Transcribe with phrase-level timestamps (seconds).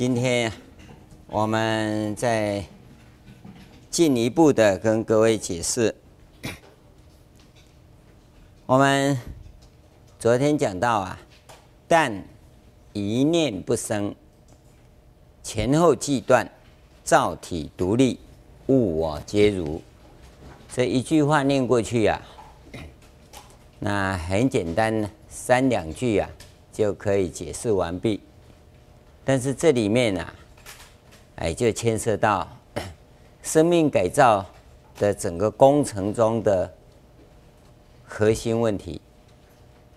[0.00, 0.50] 今天
[1.26, 2.64] 我们再
[3.90, 5.94] 进一步的跟各位解释。
[8.64, 9.18] 我们
[10.18, 11.20] 昨天讲到啊，
[11.86, 12.24] 但
[12.94, 14.14] 一念不生，
[15.42, 16.50] 前后既断，
[17.04, 18.18] 造体独立，
[18.68, 19.82] 物我皆如。
[20.74, 22.22] 这一句话念过去啊，
[23.78, 26.30] 那很简单，三两句啊
[26.72, 28.18] 就可以解释完毕。
[29.32, 30.34] 但是这里面啊，
[31.36, 32.48] 哎，就牵涉到
[33.44, 34.44] 生命改造
[34.98, 36.68] 的整个工程中的
[38.04, 39.00] 核心问题，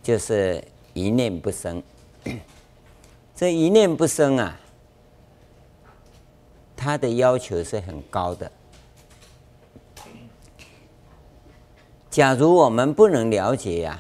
[0.04, 1.82] 就是一念不生。
[3.36, 4.56] 这一念不生啊，
[6.76, 8.52] 它的要求是很高的。
[12.11, 14.00] 假如我们不能了解呀，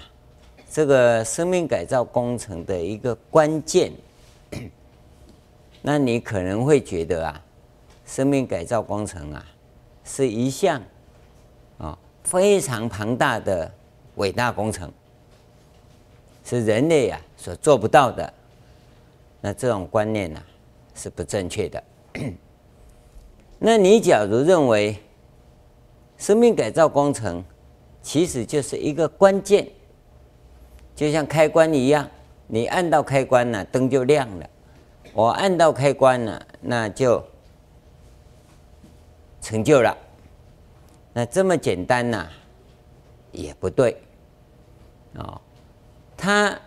[0.71, 3.91] 这个生命改造工程的一个关键。
[5.85, 7.43] 那你可能会觉得啊，
[8.05, 9.45] 生命改造工程啊，
[10.05, 10.81] 是一项
[11.77, 13.69] 啊非常庞大的
[14.15, 14.89] 伟大工程，
[16.45, 18.33] 是人类啊所做不到的。
[19.41, 20.41] 那这种观念呢，
[20.95, 21.83] 是不正确的。
[23.59, 24.97] 那你假如认为
[26.17, 27.43] 生命改造工程
[28.01, 29.67] 其实就是一个关键，
[30.95, 32.09] 就像开关一样，
[32.47, 34.49] 你按到开关呢，灯就亮了。
[35.13, 37.23] 我按到开关了，那就
[39.41, 39.95] 成就了。
[41.13, 42.27] 那这么简单呐，
[43.31, 43.95] 也不对。
[45.15, 45.39] 哦，
[46.17, 46.59] 它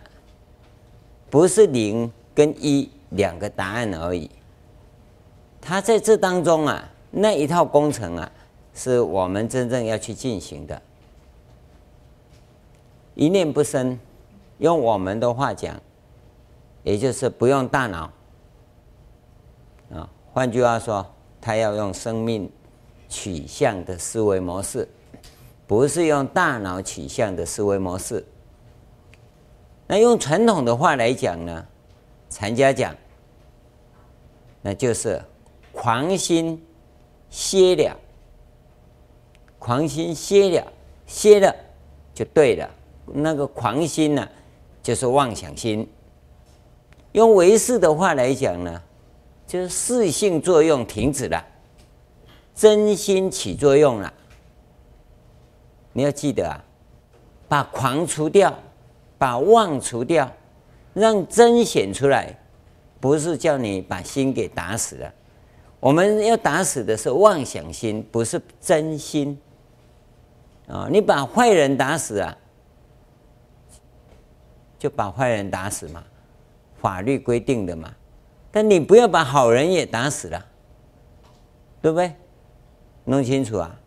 [1.28, 4.30] 不是零跟一两个答案而已。
[5.60, 8.30] 它在这当中啊，那一套工程啊，
[8.72, 10.80] 是我们真正要去进行的。
[13.16, 13.98] 一念不生，
[14.58, 15.74] 用我们的话讲，
[16.84, 18.12] 也就是不用大脑。
[20.36, 22.52] 换句话说，他要用生命
[23.08, 24.86] 取向的思维模式，
[25.66, 28.22] 不是用大脑取向的思维模式。
[29.86, 31.66] 那用传统的话来讲呢，
[32.28, 32.94] 禅家讲，
[34.60, 35.18] 那就是
[35.72, 36.62] 狂心
[37.30, 37.96] 歇了，
[39.58, 40.70] 狂心歇了，
[41.06, 41.56] 歇了
[42.12, 42.68] 就对了。
[43.06, 44.28] 那个狂心呢、
[44.82, 45.90] 就是妄想心。
[47.12, 48.82] 用唯识的话来讲呢。
[49.46, 51.44] 就是四性作用停止了，
[52.54, 54.12] 真心起作用了。
[55.92, 56.64] 你要记得啊，
[57.48, 58.52] 把狂除掉，
[59.16, 60.30] 把妄除掉，
[60.92, 62.36] 让真显出来，
[63.00, 65.14] 不是叫你把心给打死了。
[65.78, 69.38] 我们要打死的是妄想心，不是真心。
[70.66, 72.36] 啊，你把坏人打死啊，
[74.76, 76.02] 就把坏人打死嘛，
[76.80, 77.94] 法律规定的嘛。
[78.56, 80.46] 但你不要把好人也打死了，
[81.82, 82.10] 对不对？
[83.04, 83.78] 弄清楚啊！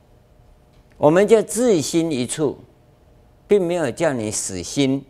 [0.96, 2.56] 我们叫自心一处，
[3.48, 5.04] 并没有叫你死心。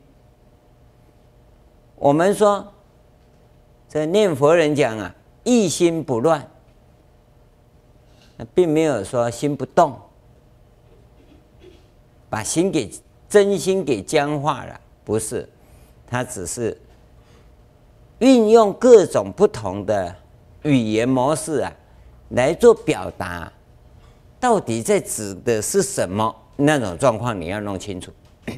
[1.98, 2.72] 我们说，
[3.90, 6.50] 这念佛人讲啊，一心不乱，
[8.38, 10.00] 那并没有说心不动，
[12.30, 12.90] 把心给
[13.28, 15.50] 真心给僵化了，不是，
[16.08, 16.80] 他只是。
[18.20, 20.16] 运用各种不同的
[20.64, 21.72] 语言模式啊，
[22.30, 23.52] 来做表达，
[24.40, 26.36] 到底在指的是什么？
[26.58, 28.12] 那种状况你要弄清楚。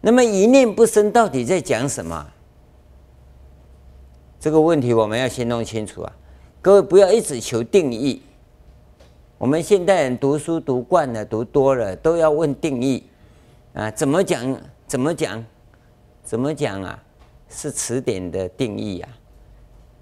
[0.00, 2.26] 那么一念不生到底在讲什么？
[4.38, 6.12] 这个问题我们要先弄清楚啊！
[6.62, 8.22] 各位不要一直求定义。
[9.38, 13.02] 我们现代人读书读惯了，读多了都要问定义
[13.72, 13.90] 啊？
[13.90, 14.60] 怎么讲？
[14.86, 15.44] 怎么讲？
[16.22, 17.02] 怎么讲啊？
[17.50, 19.08] 是词典的定义啊，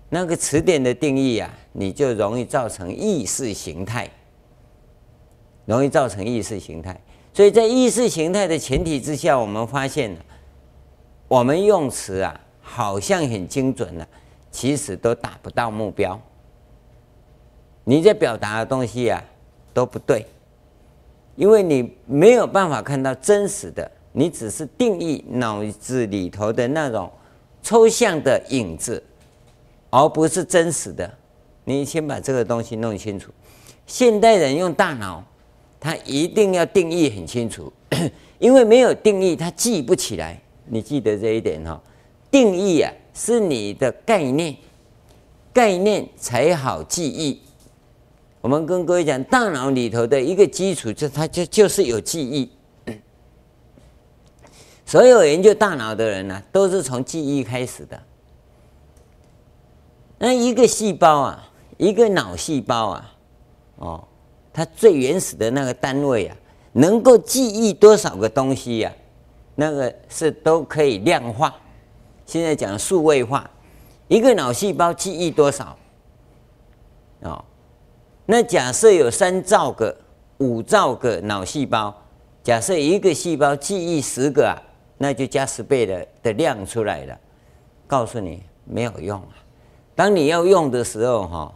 [0.09, 4.11] 那个词典的定义啊，你就容易造成意识形态，
[5.65, 7.01] 容易造成意识形态。
[7.33, 10.17] 所以在意识形态的前提之下，我们发现，
[11.29, 14.09] 我们用词啊，好像很精准了，
[14.51, 16.21] 其实都达不到目标。
[17.85, 19.23] 你在表达的东西啊，
[19.73, 20.27] 都不对，
[21.37, 27.09] 因为你没有办法看到真实的，你只是定义脑子里头的那种。
[27.67, 29.03] 抽象的影子，
[29.91, 31.13] 而不是真实的。
[31.65, 33.33] 你先把这个东西弄清楚。
[33.89, 35.21] 现代人用大脑，
[35.81, 37.73] 他一定要定义很清楚，
[38.39, 40.41] 因为没有定义，他记不起来。
[40.67, 41.83] 你记得这一点哈？
[42.31, 44.57] 定义啊，是你的概念，
[45.53, 47.43] 概念才好记忆。
[48.41, 52.49] 我们跟各位讲，大脑里头的一个基础，就它就就是有记忆。
[54.87, 58.01] 所有研究大脑的人呢、啊，都是从记忆开始的。
[60.19, 63.13] 那一个细胞啊，一个脑细胞啊，
[63.77, 64.09] 哦，
[64.53, 66.37] 它最原始的那个单位啊，
[66.73, 68.95] 能够记忆多少个东西呀、啊？
[69.57, 71.53] 那个是都可以量化。
[72.25, 73.51] 现在讲数位化，
[74.07, 75.77] 一个脑细胞记忆多少？
[77.23, 77.45] 哦，
[78.27, 79.97] 那假设有三兆个、
[80.39, 81.93] 五兆个脑细胞，
[82.45, 84.55] 假设一个细胞记忆十个啊，
[84.99, 87.19] 那就加十倍的的量出来了。
[87.87, 89.35] 告诉你没有用啊！
[89.95, 91.55] 当你要用的时候，哈，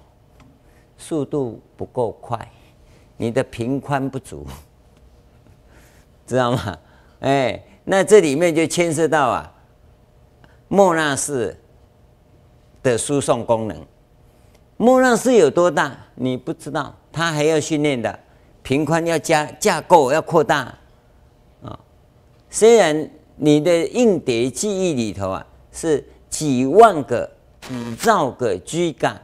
[0.97, 2.49] 速度不够快，
[3.17, 4.47] 你的频宽不足，
[6.27, 6.79] 知道吗？
[7.21, 9.53] 哎，那这里面就牵涉到啊，
[10.69, 11.59] 莫纳氏
[12.83, 13.87] 的输送功能。
[14.77, 15.97] 莫纳氏有多大？
[16.15, 18.19] 你不知道，它还要训练的，
[18.63, 20.73] 频宽要加架构要扩大
[21.65, 21.79] 啊。
[22.49, 23.11] 虽然
[23.41, 26.05] 你的硬碟记忆里头啊是。
[26.31, 27.29] 几万个、
[27.61, 29.19] 几兆个 G 杠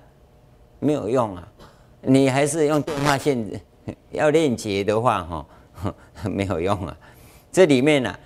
[0.81, 1.49] 没有用啊！
[2.03, 3.49] 你还是用电话线
[4.11, 5.95] 要链接的话，哈，
[6.29, 6.95] 没有用啊。
[7.53, 8.19] 这里面呢、啊，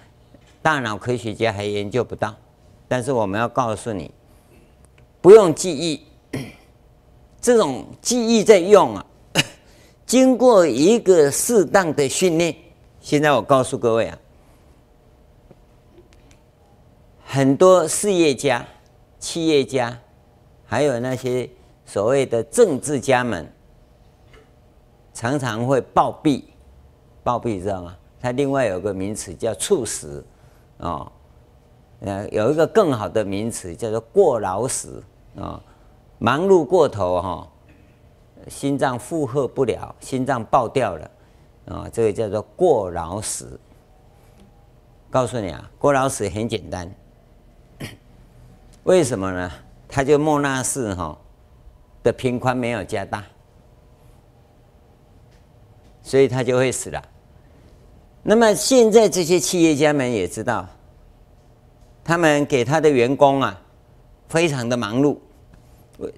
[0.62, 2.34] 大脑科学家还研究不到。
[2.88, 4.10] 但是我们要告诉你，
[5.20, 6.00] 不用记忆，
[7.38, 9.06] 这种记忆在用啊。
[10.06, 12.56] 经过一个适当的训练，
[12.98, 14.18] 现在我告诉各位啊。
[17.32, 18.66] 很多事业家、
[19.20, 19.96] 企业家，
[20.66, 21.48] 还有那些
[21.86, 23.48] 所谓的政治家们，
[25.14, 26.42] 常常会暴毙。
[27.22, 27.96] 暴毙知道吗？
[28.20, 30.26] 它另外有个名词叫猝死，
[30.78, 31.12] 哦，
[32.00, 35.00] 呃，有一个更好的名词叫做过劳死
[35.36, 35.62] 啊，
[36.18, 37.48] 忙碌过头哈，
[38.48, 41.10] 心脏负荷不了，心脏爆掉了
[41.66, 43.56] 啊，这个叫做过劳死。
[45.08, 46.92] 告诉你啊，过劳死很简单。
[48.84, 49.50] 为什么呢？
[49.88, 51.18] 他就莫纳氏哈
[52.02, 53.24] 的频宽没有加大，
[56.02, 57.02] 所以他就会死了。
[58.22, 60.66] 那么现在这些企业家们也知道，
[62.04, 63.60] 他们给他的员工啊，
[64.28, 65.16] 非常的忙碌。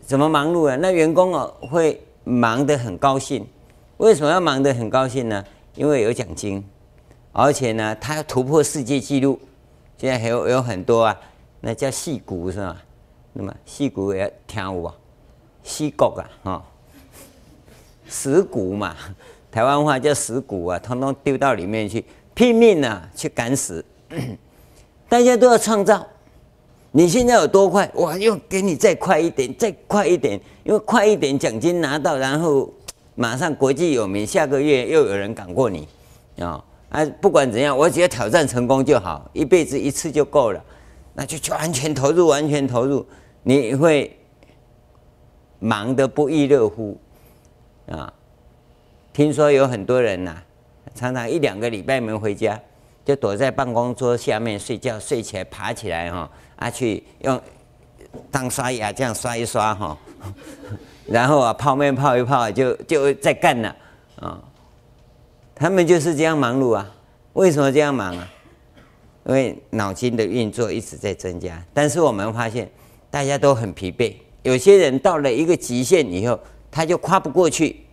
[0.04, 0.76] 怎么忙碌啊？
[0.76, 3.46] 那员工哦会忙得很高兴。
[3.96, 5.44] 为什么要忙得很高兴呢？
[5.74, 6.64] 因为有奖金，
[7.32, 9.40] 而且呢，他要突破世界纪录。
[9.96, 11.18] 现在还有有很多啊。
[11.64, 12.76] 那叫戏骨是吧？
[13.32, 14.94] 那么戏骨也要跳舞啊，
[15.62, 16.64] 戏骨啊，哈，
[18.06, 18.94] 死骨嘛，
[19.50, 22.04] 台湾话叫死骨啊，通通丢到里面去，
[22.34, 23.82] 拼命啊去赶死。
[25.08, 26.06] 大家都要创造，
[26.90, 27.88] 你现在有多快？
[27.94, 32.68] 我又给你再快一点，再快一点，因为快一点奖金拿到，然后
[33.14, 35.86] 马上国际有名，下个月又有人赶过你
[36.40, 36.62] 啊！
[36.88, 40.62] 啊，不管怎样，我只要挑战成功就好，一辈子一次就够了。
[41.14, 43.06] 那就就完全投入，完全投入，
[43.42, 44.18] 你会
[45.58, 46.98] 忙得不亦乐乎
[47.90, 48.12] 啊！
[49.12, 50.42] 听说有很多人呐、
[50.94, 52.58] 常常一两个礼拜没回家，
[53.04, 57.40] 就躲在办公桌下面睡觉，睡起来爬起来哈啊，去用
[58.30, 59.98] 当刷牙这样刷一刷哈，
[61.06, 63.76] 然后啊泡面泡一泡就就在干了
[64.16, 64.42] 啊！
[65.54, 66.90] 他们就是这样忙碌啊，
[67.34, 68.28] 为什么这样忙啊？
[69.24, 72.68] 因为脑筋的运作一直在增加，但是我们发现
[73.10, 74.14] 大家都很疲惫。
[74.42, 76.38] 有些人到了一个极限以后，
[76.70, 77.84] 他就跨不过去，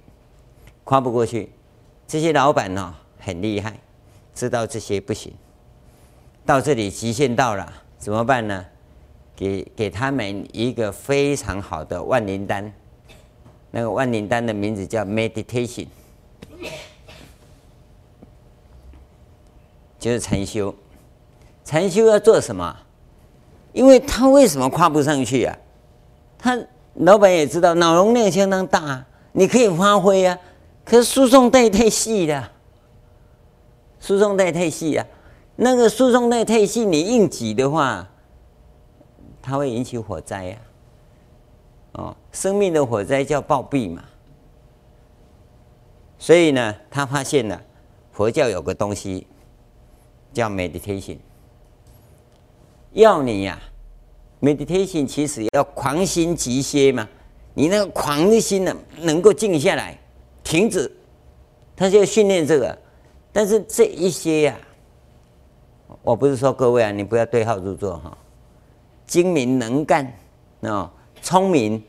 [0.84, 1.50] 跨不过去。
[2.08, 3.80] 这些老板呢很厉害，
[4.34, 5.32] 知道这些不行。
[6.46, 8.66] 到这里极限到了，怎么办呢？
[9.36, 12.74] 给给他们一个非常好的万灵丹，
[13.70, 15.86] 那个万灵丹的名字叫 meditation，
[20.00, 20.74] 就是禅修。
[21.70, 22.76] 禅修要做什么？
[23.74, 25.56] 因为他为什么跨不上去啊？
[26.36, 26.60] 他
[26.96, 30.36] 老板也知道脑容量相当大，你可以发挥啊，
[30.84, 32.52] 可是输送带太细了，
[34.00, 35.06] 输送带太细啊，
[35.58, 38.10] 那个输送带太细，你硬挤的话，
[39.40, 40.58] 它会引起火灾呀。
[41.92, 44.04] 哦，生命的火灾叫暴毙嘛。
[46.18, 47.62] 所以呢，他发现了
[48.12, 49.28] 佛教有个东西
[50.34, 51.20] 叫 meditation。
[53.00, 53.58] 要你呀、
[54.42, 57.08] ，meditation 其实要狂心急歇嘛，
[57.54, 59.98] 你那个狂的心呢，能够静下来，
[60.44, 60.92] 停止，
[61.76, 62.78] 他就要训练这个。
[63.32, 64.58] 但是这一些呀、
[66.02, 68.18] 我不是说各位啊，你不要对号入座哈。
[69.08, 70.06] 精明能干
[70.62, 70.92] 啊，
[71.22, 71.82] 聪明，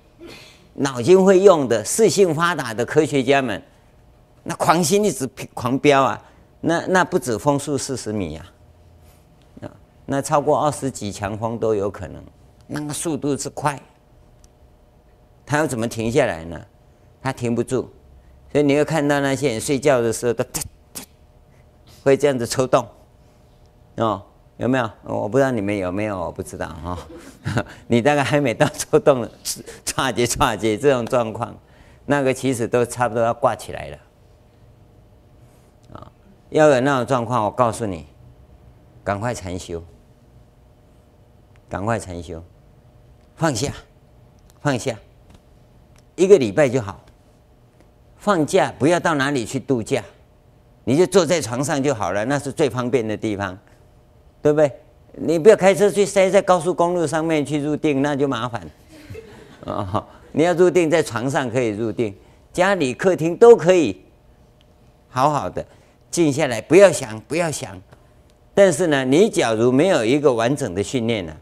[0.74, 3.60] 脑筋会用的，视性发达的科学家们，
[4.44, 6.22] 那狂心一直狂飙啊，
[6.60, 8.59] 那那不止风速四十米呀、啊。
[10.12, 12.20] 那超过二十几强风都有可能，
[12.66, 13.80] 那个速度之快，
[15.46, 16.60] 他要怎么停下来呢？
[17.22, 17.88] 他停不住，
[18.50, 20.44] 所以你会看到那些人睡觉的时候都
[22.02, 22.84] 会这样子抽动，
[23.98, 24.20] 哦，
[24.56, 24.90] 有没有？
[25.04, 26.98] 我不知道你们有没有，我不知道哈、
[27.54, 27.64] 哦。
[27.86, 29.30] 你大概还没到抽动的
[29.86, 31.56] 唰节唰节这种状况，
[32.04, 33.98] 那个其实都差不多要挂起来了。
[35.92, 36.10] 啊，
[36.48, 38.06] 要有那种状况，我告诉你，
[39.04, 39.80] 赶快禅修，
[41.70, 42.42] 赶快禅修，
[43.36, 43.72] 放下，
[44.60, 44.94] 放下，
[46.16, 47.00] 一个礼拜就好。
[48.18, 50.02] 放假不要到哪里去度假，
[50.84, 53.56] 你就坐在床上就好了，那是最方便的地方，
[54.42, 54.70] 对不对？
[55.12, 58.68] 你不要开车去塞在高速公路上面去入定，那就麻烦。
[59.64, 62.14] 哦，你要入定在床上可以入定，
[62.52, 64.04] 家里客厅都可以，
[65.08, 65.64] 好好的
[66.10, 67.80] 静下来，不要想，不要想。
[68.52, 71.34] 但是呢，你假如没有一个完整的训练呢，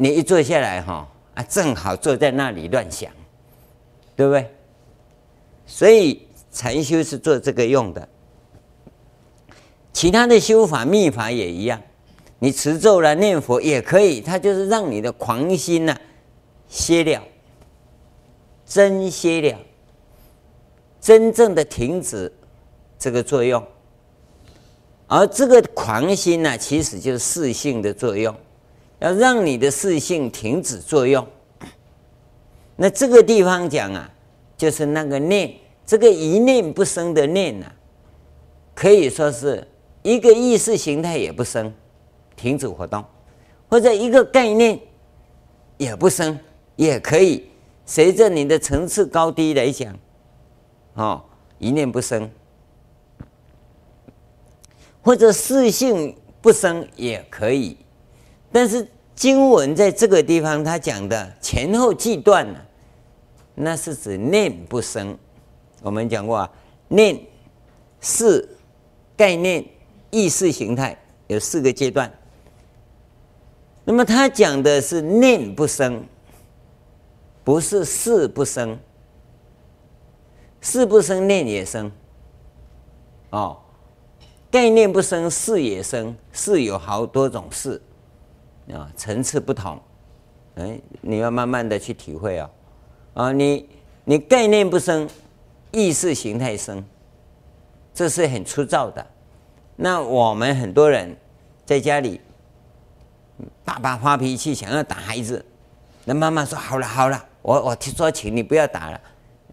[0.00, 3.12] 你一坐下来哈啊，正好坐在那里乱想，
[4.14, 4.48] 对不对？
[5.66, 8.08] 所以禅修是做这个用的，
[9.92, 11.82] 其他的修法密法也一样，
[12.38, 16.00] 你持咒了念佛也可以，它就是让你的狂心呐、啊、
[16.68, 17.20] 歇了，
[18.64, 19.58] 真歇了，
[21.00, 22.32] 真正的停止
[22.98, 23.62] 这个作用。
[25.08, 28.34] 而这个狂心呢、其实就是四性的作用，
[28.98, 31.26] 要让你的识性停止作用。
[32.76, 34.10] 那这个地方讲啊。
[34.58, 35.54] 就是那个念，
[35.86, 37.72] 这个一念不生的念呢、啊，
[38.74, 39.64] 可以说是
[40.02, 41.72] 一个意识形态也不生，
[42.34, 43.04] 停止活动，
[43.68, 44.76] 或者一个概念
[45.76, 46.36] 也不生，
[46.74, 47.48] 也可以
[47.86, 49.96] 随着你的层次高低来讲，
[50.94, 51.22] 哦，
[51.60, 52.28] 一念不生，
[55.02, 57.76] 或者四性不生也可以，
[58.50, 62.64] 但是经文在这个地方他讲的前后记断了。
[63.60, 65.18] 那是指念不生，
[65.82, 66.50] 我们讲过啊，
[66.86, 67.20] 念
[68.00, 68.48] 是
[69.16, 69.64] 概念、
[70.10, 72.08] 意识形态有四个阶段。
[73.84, 76.04] 那么他讲的是念不生，
[77.42, 78.78] 不是事不生，
[80.60, 81.90] 事不生念也生。
[83.30, 83.58] 哦，
[84.52, 87.82] 概念不生，事也生，事有好多种事
[88.72, 89.80] 啊，层次不同，
[90.56, 92.50] 哎，你要慢慢的去体会啊、
[93.14, 93.24] 哦。
[93.24, 93.68] 啊，你
[94.04, 95.08] 你概念不生，
[95.72, 96.84] 意识形态生，
[97.94, 99.06] 这是很粗糙的。
[99.76, 101.16] 那我们很多人
[101.64, 102.20] 在家里，
[103.64, 105.44] 爸爸发脾气想要打孩子，
[106.04, 109.00] 那妈妈说好了好了，我我听说请你不要打了。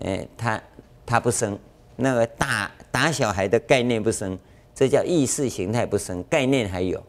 [0.02, 0.62] 哎，他
[1.06, 1.58] 他不生，
[1.96, 4.38] 那个打打小孩的概念不生，
[4.74, 7.02] 这叫意识形态不生，概念还有。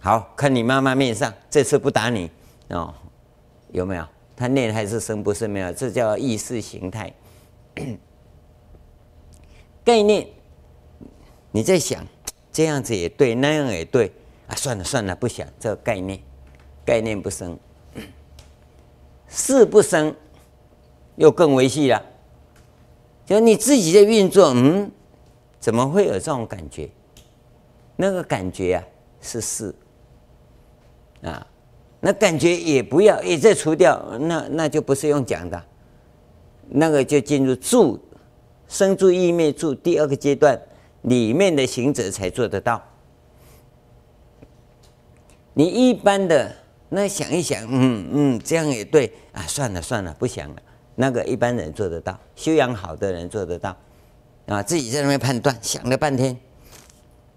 [0.00, 2.30] 好，看你妈妈面上，这次不打你
[2.68, 2.94] 哦，
[3.70, 4.06] 有没有？
[4.34, 7.12] 他念还是生，不是没有，这叫意识形态
[9.84, 10.26] 概念。
[11.52, 12.06] 你在想
[12.50, 14.10] 这样子也对，那样也对
[14.46, 16.18] 啊，算了算了，不想这个概念，
[16.84, 17.58] 概念不生，
[19.28, 20.14] 事不生，
[21.16, 22.02] 又更维系了。
[23.26, 24.90] 就你自己在运作，嗯，
[25.58, 26.88] 怎么会有这种感觉？
[27.96, 28.84] 那个感觉啊，
[29.20, 29.74] 是事
[31.22, 31.46] 啊。
[32.02, 35.62] 那感觉也不要，也再除掉，那那就不是用讲的，
[36.66, 38.02] 那个就进入住
[38.66, 40.58] 生住意灭住第二个阶段
[41.02, 42.82] 里面的行者才做得到。
[45.52, 46.50] 你一般的
[46.88, 50.56] 那想一想，嗯嗯，这样也对啊，算了算了，不想了。
[50.94, 53.76] 那个一般人做得到，修养好的人做得到，
[54.46, 56.34] 啊，自己在那边判断，想了半天，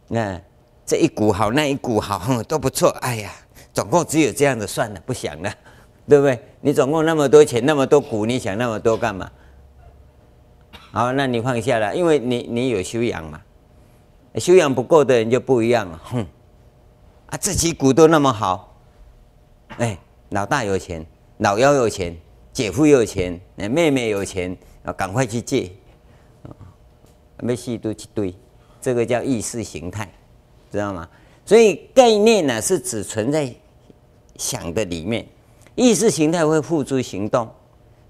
[0.07, 0.39] 那
[0.85, 3.33] 这一股好，那一股好，都不错，哎呀。
[3.73, 5.51] 总共只有这样的，算了，不想了，
[6.07, 6.39] 对不对？
[6.61, 9.29] 你总共那么多钱，那么多股，你想那么多干嘛？
[10.91, 13.41] 好，那你放下了，因为你你有修养嘛。
[14.35, 16.25] 修养不够的人就不一样了，哼，
[17.27, 18.75] 啊，自己股都那么好，
[19.77, 19.97] 哎，
[20.29, 21.05] 老大有钱，
[21.37, 22.17] 老幺有钱，
[22.51, 25.71] 姐夫有钱，妹妹有钱，啊，赶快去借，
[27.41, 28.35] 没戏都一堆，
[28.81, 30.11] 这个叫意识形态，
[30.71, 31.07] 知道吗？
[31.45, 33.53] 所以概念呢，是只存在。
[34.35, 35.27] 想的里面，
[35.75, 37.49] 意识形态会付诸行动，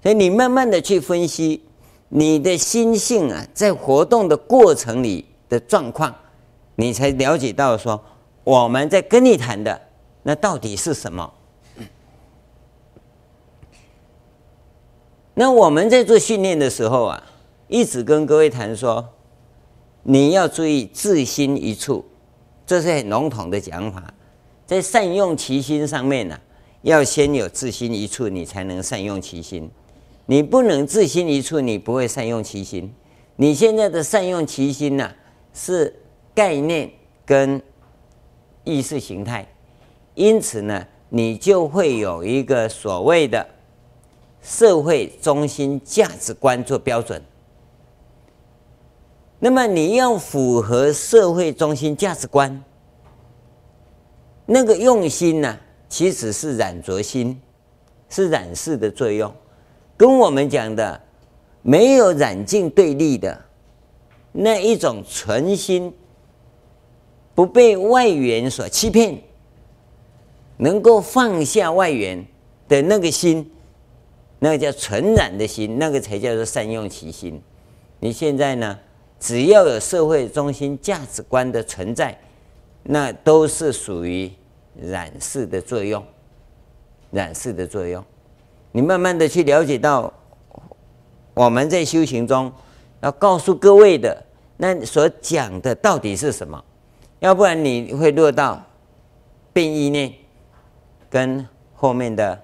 [0.02, 1.62] 所以你慢慢的去分析
[2.08, 6.14] 你的心性啊，在活动的过程里的状况，
[6.76, 8.02] 你才了解到说
[8.42, 9.80] 我们在跟你谈的
[10.22, 11.32] 那到底是什么？
[15.34, 17.22] 那我们在做训练的时候啊，
[17.66, 19.08] 一直跟各位谈说，
[20.04, 22.04] 你要注意自心一处，
[22.64, 24.14] 这是很笼统的讲法。
[24.66, 26.38] 在善用其心上面呢、
[26.82, 29.70] 要先有自心一处，你才能善用其心。
[30.26, 32.92] 你不能自心一处，你不会善用其心。
[33.36, 35.10] 你现在的善用其心呢、
[35.52, 35.94] 是
[36.34, 36.90] 概念
[37.26, 37.60] 跟
[38.64, 39.46] 意识形态，
[40.14, 43.46] 因此呢，你就会有一个所谓的
[44.42, 47.22] 社会中心价值观做标准。
[49.40, 52.64] 那么你要符合社会中心价值观，
[54.46, 55.58] 那个用心呢、
[55.88, 57.40] 其实是染着心，
[58.08, 59.32] 是染识的作用，
[59.96, 61.00] 跟我们讲的
[61.62, 63.40] 没有染净对立的
[64.32, 65.92] 那一种纯心，
[67.34, 69.18] 不被外缘所欺骗，
[70.56, 72.24] 能够放下外缘
[72.68, 73.50] 的那个心，
[74.38, 77.40] 那个叫纯染的心，那个才叫做善用其心。
[78.00, 78.78] 你现在呢？
[79.20, 82.18] 只要有社会中心价值观的存在，
[82.84, 84.30] 那都是属于
[84.76, 86.04] 染色的作用，
[87.10, 88.04] 染色的作用。
[88.72, 90.12] 你慢慢的去了解到，
[91.32, 92.52] 我们在修行中
[93.00, 94.24] 要告诉各位的，
[94.56, 96.62] 那所讲的到底是什么？
[97.20, 98.62] 要不然你会落到
[99.52, 100.12] 变异念
[101.08, 102.38] 跟后面的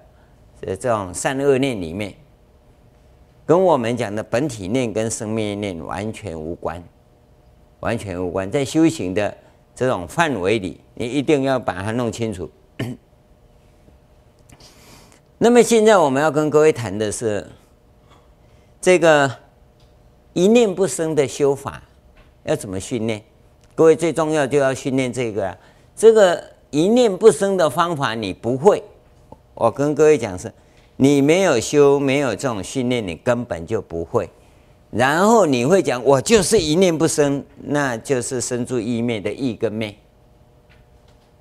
[0.61, 2.13] 这种善恶念里面。
[3.45, 6.81] 跟我们讲的本体念跟生命念完全无关，
[7.81, 8.49] 完全无关。
[8.49, 9.35] 在修行的
[9.75, 12.49] 这种范围里，你一定要把它弄清楚。
[15.37, 17.47] 那么现在我们要跟各位谈的是
[18.79, 19.31] 这个
[20.33, 21.81] 一念不生的修法
[22.43, 23.23] 要怎么训练？
[23.73, 25.57] 各位最重要就要训练这个啊，
[25.95, 28.83] 这个一念不生的方法你不会，
[29.53, 30.51] 我跟各位讲是。
[30.97, 34.29] 你没有修，没有这种训练，你根本就不会。
[34.91, 39.95] 然后你会讲，我就是一念不生，那就是生住异灭的异跟灭，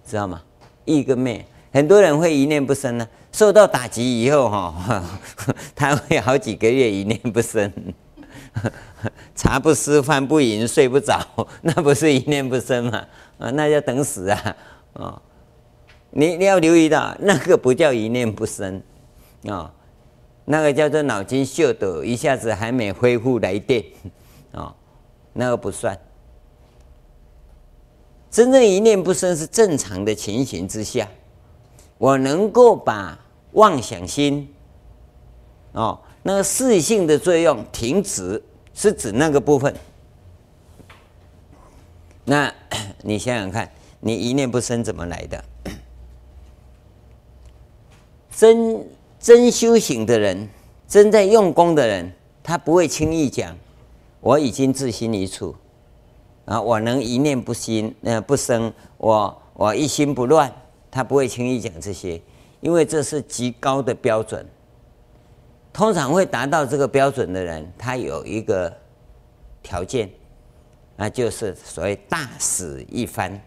[0.07, 0.41] 知道吗？
[0.85, 3.07] 异跟灭，很多人会一念不生呢。
[3.33, 5.05] 受到打击以后，哈，
[5.75, 7.73] 他会好几个月一念不生，
[9.35, 11.21] 茶不思饭不饮睡不着，
[11.63, 13.05] 那不是一念不生吗？
[13.39, 14.57] 啊，那叫等死啊！
[14.95, 15.23] 啊，
[16.11, 18.83] 你你要留意到，那个不叫一念不生。
[19.49, 19.73] 啊、
[20.51, 23.85] 那个叫做脑筋秀逗，一下子还没恢复来电，
[24.51, 24.75] 哦，
[25.33, 25.97] 那个不算。
[28.33, 31.09] 真正一念不生是正常的情形之下，
[31.99, 33.17] 我能够把
[33.53, 34.53] 妄想心，
[35.71, 38.43] 哦，那个识性的作用停止，
[38.75, 39.73] 是指那个部分。
[42.25, 42.53] 那
[43.03, 45.45] 你想想看，你一念不生怎么来的？
[48.35, 48.85] 真。
[49.21, 50.49] 真修行的人，
[50.89, 52.11] 真在用功的人，
[52.43, 53.55] 他不会轻易讲
[54.21, 55.55] ：“我已经自心一处，
[56.47, 60.51] 啊，我能一念不心，呃，不生，我我一心不乱。”
[60.91, 62.21] 他不会轻易讲这些，
[62.61, 64.45] 因为这是极高的标准。
[65.73, 68.75] 通常会达到这个标准的人，他有一个
[69.63, 70.11] 条件，
[70.97, 73.41] 那就是所谓大死一番。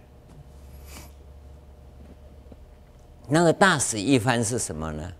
[3.27, 5.11] 那个大死一番是什么呢？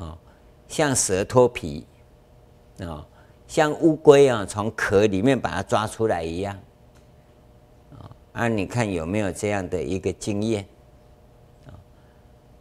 [0.00, 0.18] 啊，
[0.66, 1.86] 像蛇脱皮，
[2.80, 3.06] 啊，
[3.46, 6.58] 像乌龟啊，从壳里面把它抓出来一样，
[8.32, 10.66] 啊，你看有没有这样的一个经验？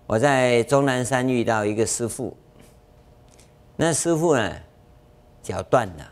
[0.06, 2.36] 我在终南山遇到一个师傅，
[3.76, 4.56] 那师傅呢，
[5.42, 6.12] 脚断了，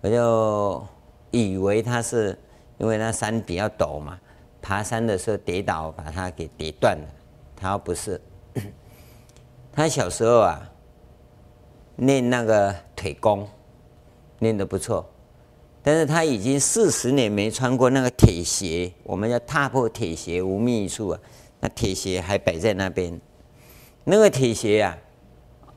[0.00, 0.86] 我就
[1.32, 2.38] 以为他是
[2.78, 4.16] 因为那山比较陡嘛，
[4.62, 7.08] 爬山的时候跌倒，把他给跌断了，
[7.56, 8.20] 他不是。
[9.72, 10.70] 他小时候啊，
[11.96, 13.48] 练那个腿功，
[14.40, 15.08] 练得不错，
[15.82, 21.20] 但是他已经四十年没穿过那个铁鞋，我们要踏破铁鞋无觅处啊，
[21.60, 23.18] 那铁鞋还摆在那边，
[24.04, 24.98] 那个铁鞋啊，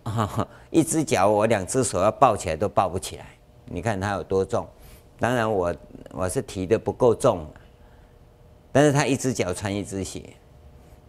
[0.72, 3.28] 一只脚我两只手要抱起来都抱不起来，
[3.66, 4.68] 你看他有多重，
[5.20, 5.74] 当然我
[6.12, 7.46] 我是提的不够重，
[8.72, 10.22] 但是他一只脚穿一只鞋，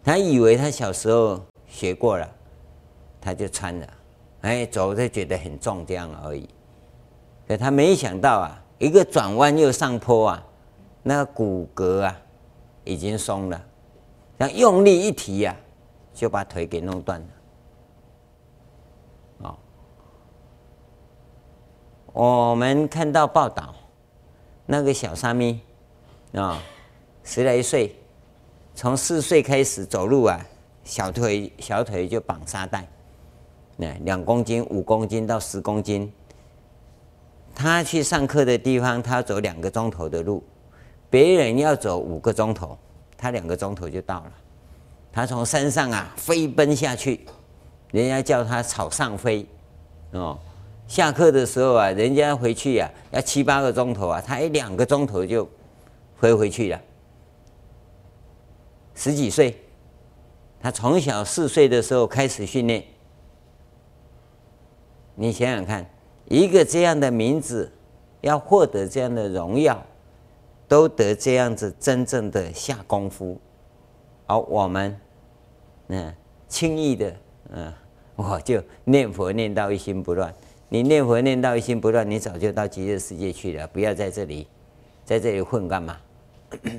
[0.03, 2.34] 他以为他小时候学过了。
[3.25, 3.87] 他就穿了，
[4.41, 6.47] 哎，走就觉得很重这样而已。
[7.47, 10.45] 可他没想到啊，一个转弯又上坡啊，
[11.01, 12.15] 那个骨骼啊
[12.83, 13.59] 已经松了，
[14.37, 15.55] 像用力一提呀，
[16.13, 17.27] 就把腿给弄断了。
[22.13, 23.73] 哦，我们看到报道，
[24.67, 25.59] 那个小沙弥
[26.33, 26.61] 啊，
[27.23, 27.95] 十来岁，
[28.75, 30.39] 从四岁开始走路啊，
[30.83, 32.87] 小腿小腿就绑沙袋。
[33.77, 36.11] 那两公斤、五公斤到十公斤，
[37.53, 40.43] 他去上课的地方，他走两个钟头的路，
[41.09, 42.77] 别人要走五个钟头，
[43.17, 44.31] 他两个钟头就到了。
[45.11, 47.25] 他从山上啊飞奔下去，
[47.91, 49.45] 人家叫他草上飞，
[50.11, 50.37] 哦。
[50.87, 55.49] 下课的时候啊，人家回去呀、啊、要七八个钟头啊，他一两个钟头就
[56.19, 56.79] 回回去了。
[58.93, 59.59] 十几岁，
[60.61, 62.83] 他从小四岁的时候开始训练。
[65.15, 65.85] 你想想看，
[66.25, 67.71] 一个这样的名字，
[68.21, 69.83] 要获得这样的荣耀，
[70.67, 73.39] 都得这样子真正的下功夫，
[74.25, 74.99] 而我们，
[75.87, 76.13] 嗯，
[76.47, 77.15] 轻易的，
[77.51, 77.73] 嗯，
[78.15, 80.33] 我就念佛念到一心不乱。
[80.67, 84.47] 你念佛念到一心不乱，你早就到极乐世界去了，不要在这里，
[85.05, 85.97] 在这里混干嘛？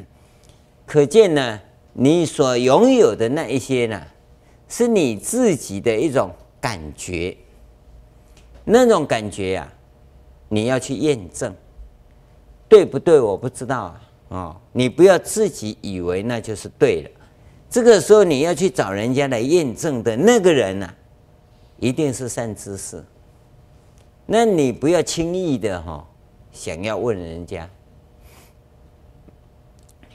[0.85, 1.61] 可见呢，
[1.93, 4.03] 你所拥有的那一些呢，
[4.69, 7.37] 是你自己的一种感觉，
[8.69, 9.73] 那种感觉呀、啊，
[10.49, 11.55] 你要去验证，
[12.69, 13.21] 对不对？
[13.21, 17.11] 我不知道啊，哦，你不要自己以为那就是对了，
[17.71, 20.95] 这个时候你要去找人家来验证的那个人呢、
[21.79, 23.03] 一定是善知识。
[24.27, 26.05] 那你不要轻易的哈，
[26.51, 27.71] 想要问人家，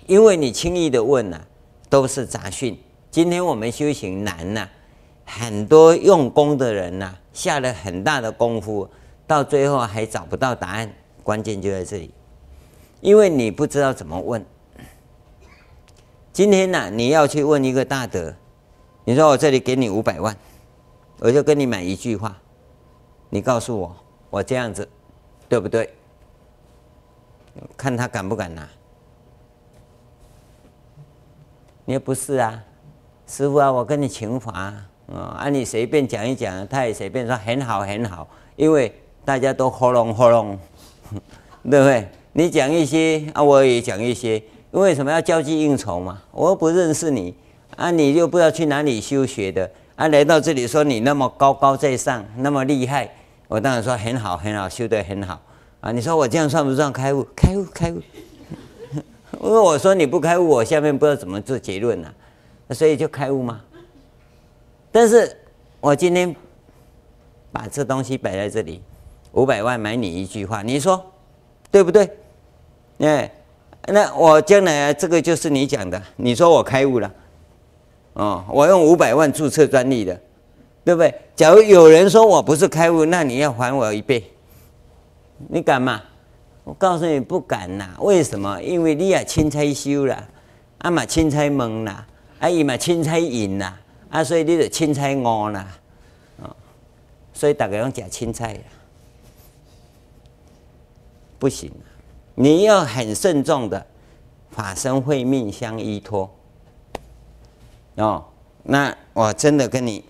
[0.08, 1.42] 因为你轻易的问呐，
[1.90, 2.78] 都是杂讯。
[3.10, 4.68] 今天我们修行难呐，
[5.24, 8.90] 很多用功的人呐，下了很大的功夫，
[9.26, 10.92] 到最后还找不到答案。
[11.24, 12.14] 关键就在这里，
[13.00, 14.44] 因为你不知道怎么问。
[16.34, 18.34] 今天呐，你要去问一个大德，
[19.04, 20.36] 你说我这里给你五百万，
[21.20, 22.36] 我就跟你买一句话。
[23.30, 23.96] 你告诉我，
[24.30, 24.88] 我这样子
[25.48, 25.94] 对不对？
[27.78, 28.68] 看他敢不敢拿。
[31.86, 32.64] 你说不是啊，
[33.28, 38.94] 师傅啊，我跟你请法啊，啊你随便讲一讲，他也随便说很好很好，因为
[39.26, 40.58] 大家都喉咙喉咙，
[41.70, 42.08] 对不对？
[42.34, 44.38] 你讲一些啊，我也讲一些，
[44.72, 46.22] 因为什么要交际应酬嘛？
[46.32, 47.36] 我又不认识你
[47.76, 53.10] 啊，你又不知道去哪里修学的啊，来到这里说你那么高高在上，那么厉害。
[53.48, 55.42] 我当然说很好很好，修得很好
[55.82, 55.92] 啊！
[55.92, 57.28] 你说我这样算不算开悟？
[57.36, 58.02] 开悟开悟，
[59.42, 62.08] 因 为我说你不开悟，我下面不知道怎么做结论呢、
[62.70, 63.60] 所以就开悟吗？
[64.92, 65.36] 但是
[65.80, 66.36] 我今天
[67.52, 68.82] 把这东西摆在这里，
[69.32, 71.04] 五百万买你一句话，你说
[71.70, 72.10] 对不对？
[73.00, 73.32] 哎，
[73.88, 77.12] 那我将来这个就是你讲的，你说我开悟了，
[78.14, 80.20] 哦，我用五百万注册专利的。
[80.84, 81.14] 对不对？
[81.36, 84.32] 假如有人说我不是开悟，那你要还我一倍，
[85.48, 86.02] 你敢吗？
[86.64, 87.88] 我告诉你不敢呐。
[88.00, 88.60] 为什么？
[88.64, 90.28] 因为你也凊彩修了，
[90.80, 92.04] 啊嘛凊彩蒙了，
[92.40, 93.80] 阿姨嘛凊彩赢啦，
[94.12, 95.68] 啊所以你就青菜饿啦，
[96.44, 96.56] 啊，
[97.34, 98.60] 所以大家拢吃凊彩，
[101.40, 101.72] 不行，
[102.36, 103.84] 你要很慎重的，
[104.52, 106.30] 法身慧命相依托，
[107.96, 108.24] 哦，
[108.62, 110.06] 那我真的跟你。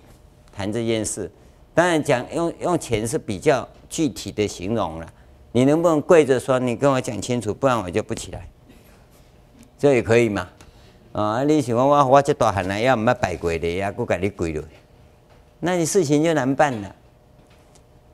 [0.53, 1.31] 谈这件事，
[1.73, 5.13] 当然讲用用钱是比较具体的形容了。
[5.53, 6.59] 你能不能跪着说？
[6.59, 8.47] 你跟我讲清楚，不然我就不起来。
[9.79, 10.47] 这也可以嘛？
[11.13, 13.93] 啊，你喜欢我我这大汉来要唔要拜跪的呀？
[13.97, 14.63] 我给你跪了，
[15.59, 16.95] 那你事情就难办了。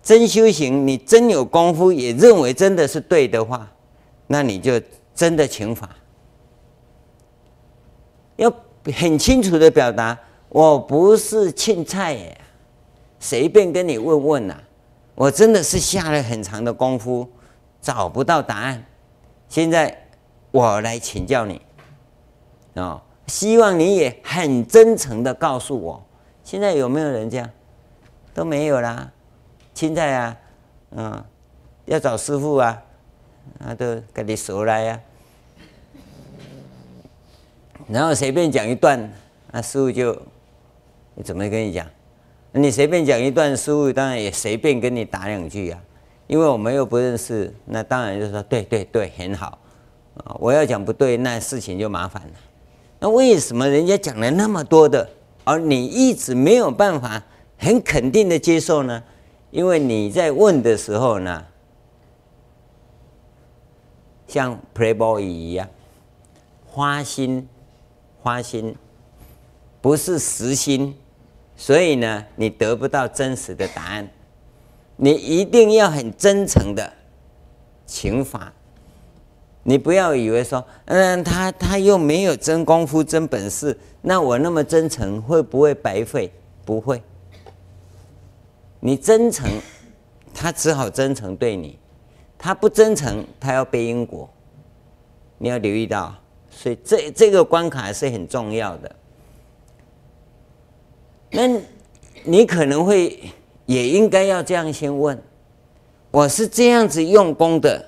[0.02, 3.70] 真修行，你真有功夫，也认为真的是对的话，
[4.26, 4.82] 那你就
[5.14, 5.90] 真的请法，
[8.38, 8.52] 要
[8.96, 10.18] 很清楚的表达。
[10.50, 12.38] 我不是欠菜耶，
[13.20, 14.58] 随便跟你问问呐、
[15.14, 17.28] 我真的是下了很长的功夫，
[17.82, 18.84] 找不到答案。
[19.50, 20.08] 现在
[20.52, 21.62] 我来请教你，
[22.78, 26.04] 哦，希望你也很真诚的告诉我，
[26.44, 27.50] 现在有没有人这样？
[28.34, 29.12] 都没有啦。
[29.74, 30.38] 现在啊，
[30.92, 31.26] 嗯，
[31.86, 32.82] 要找师傅啊，
[33.60, 35.02] 啊，都跟你说来呀、啊。
[37.90, 39.12] 然后随便讲一段，
[39.52, 40.18] 那，师傅就。
[41.24, 41.84] 怎么跟你讲？
[42.52, 45.82] 你随便讲一段师傅，当然也随便跟你打两句啊。
[46.28, 49.58] 因为我们又不认识，那当然就说对对对，很好
[50.14, 50.38] 啊。
[50.40, 52.34] 我要讲不对，那事情就麻烦了。
[53.00, 55.10] 那为什么人家讲了那么多的，
[55.44, 57.24] 而你一直没有办法
[57.58, 59.04] 很肯定的接受呢？
[59.52, 61.46] 因为你在问的时候呢，
[64.28, 65.70] 像 Playboy 一样，
[66.66, 67.48] 花心，
[68.22, 68.76] 花心，
[69.80, 70.96] 不是实心。
[71.56, 74.08] 所以呢，你得不到真实的答案。
[74.96, 76.94] 你一定要很真诚的
[77.86, 78.54] 请法。
[79.70, 86.32] 你不要以为说，嗯，他他又没有真功夫、真本事，那我那么真诚会不会白费？
[86.64, 87.04] 不会。
[88.80, 89.46] 你真诚，
[90.34, 91.78] 他只好真诚对你；
[92.38, 94.30] 他不真诚，他要背因果。
[95.38, 96.16] 你要留意到，
[96.50, 98.96] 所以这这个关卡是很重要的。
[101.30, 101.42] 那
[102.24, 103.20] 你可能会
[103.66, 105.22] 也应该要这样先问：
[106.10, 107.86] 我是这样子用功的，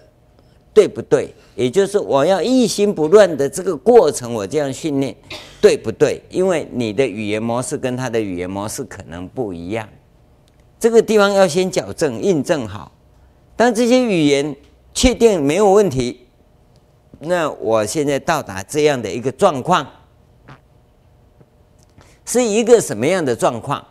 [0.73, 1.33] 对不对？
[1.59, 5.13] 也就是我要一心不乱的这个过程，我这样训练，
[5.59, 6.23] 对不对？
[6.29, 9.85] 因为你的语言模式跟他的语言模式可能不一样，
[10.79, 12.93] 这个地方要先矫正、印证好。
[13.57, 14.55] 当这些语言
[14.93, 16.27] 确定没有问题，
[17.19, 19.85] 那我现在到达这样的一个状况，
[22.23, 23.85] 是一个什么样的状况？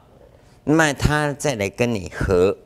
[0.64, 2.56] 那么他再来跟你合，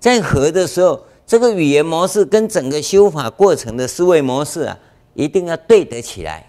[0.00, 1.04] 在合的时候。
[1.32, 4.78] 这个语言模式跟整个修法过程的思维模式啊，
[5.14, 6.46] 一定要对得起来。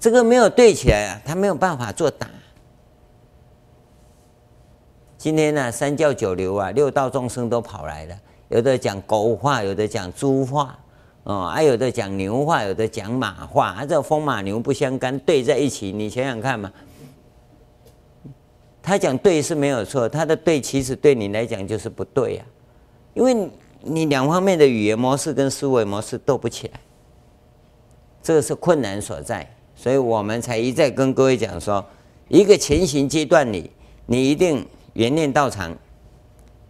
[0.00, 2.28] 这个没有对起来啊，他没有办法作答。
[5.16, 8.16] 今天呢、三教九流啊，六道众生都跑来了，
[8.48, 10.76] 有的讲狗话，有的讲猪话，
[11.22, 16.72] 哦，还有的讲牛话，有的讲马话，啊，这风马牛不相干，对在一起，你想想看嘛。
[18.82, 23.48] 他讲对是没有错，他的对其实对你来讲就是不对呀、啊，因为。
[23.86, 26.80] 你两方面的语言模式跟思维模式斗不起来，
[28.22, 31.84] 这是困难所在，所以我们才一再跟各位讲说，
[32.28, 33.70] 一个前行阶段里，
[34.06, 35.76] 你一定缘念道场，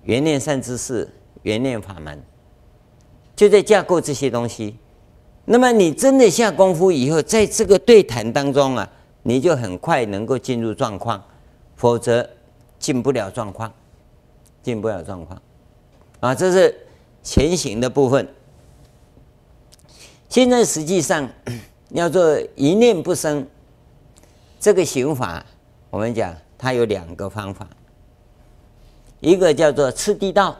[0.02, 1.08] 缘念善知识，
[1.42, 2.20] 缘念法门，
[3.36, 4.76] 就在架构这些东西。
[5.44, 8.90] 那么你真的下功夫以后，在这个对谈当中啊，
[9.22, 11.22] 你就很快能够进入状况，
[11.76, 12.28] 否则
[12.80, 13.72] 进不了状况，
[14.64, 15.40] 进不了状况
[16.18, 16.80] 啊，这是。
[17.24, 18.28] 前行的部分，
[20.28, 21.26] 现在实际上
[21.88, 23.46] 要做一念不生，
[24.60, 25.44] 这个行法，
[25.88, 27.66] 我们讲它有两个方法，
[29.20, 30.54] 一个叫做次第道，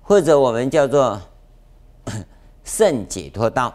[0.00, 1.20] 或者我们叫做
[2.64, 3.74] 圣解脱道，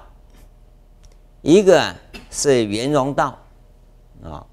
[1.41, 1.93] 一个
[2.31, 3.37] 是圆融道
[4.23, 4.47] 啊。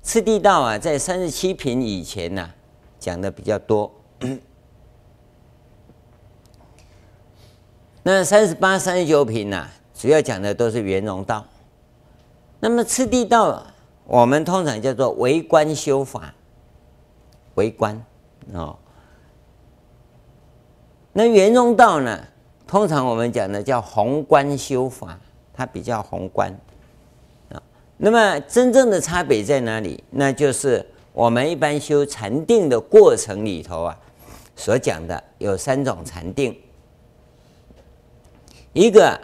[0.00, 2.48] 次第道啊，在三十七品以前呢，
[3.00, 3.92] 讲的比较多。
[8.10, 11.44] 那三十八、三十九品呢，主要讲的都是圆融道。
[12.58, 13.62] 那么次第道，
[14.06, 16.32] 我们通常叫做微观修法，
[17.56, 18.02] 微观
[18.54, 18.74] 哦。
[21.12, 22.18] 那圆融道呢，
[22.66, 25.20] 通常我们讲的叫宏观修法，
[25.52, 26.50] 它比较宏观
[27.50, 27.62] 啊。
[27.98, 30.02] 那么真正的差别在哪里？
[30.08, 33.94] 那就是我们一般修禅定的过程里头啊，
[34.56, 36.58] 所讲的有三种禅定。
[38.72, 39.20] 一个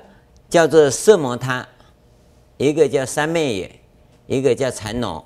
[0.48, 1.66] 叫做色摩他，
[2.56, 3.80] 一个叫三昧耶，
[4.26, 5.24] 一个叫禅那。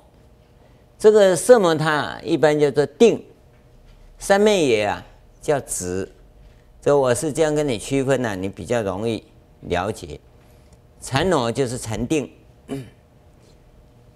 [0.97, 3.23] 这个色摩他一般叫做定，
[4.17, 5.05] 三昧耶啊
[5.41, 6.11] 叫止。
[6.81, 9.23] 这我是这样跟你区分的，你比较容易
[9.61, 10.19] 了解。
[11.01, 12.29] 禅那就是禅定。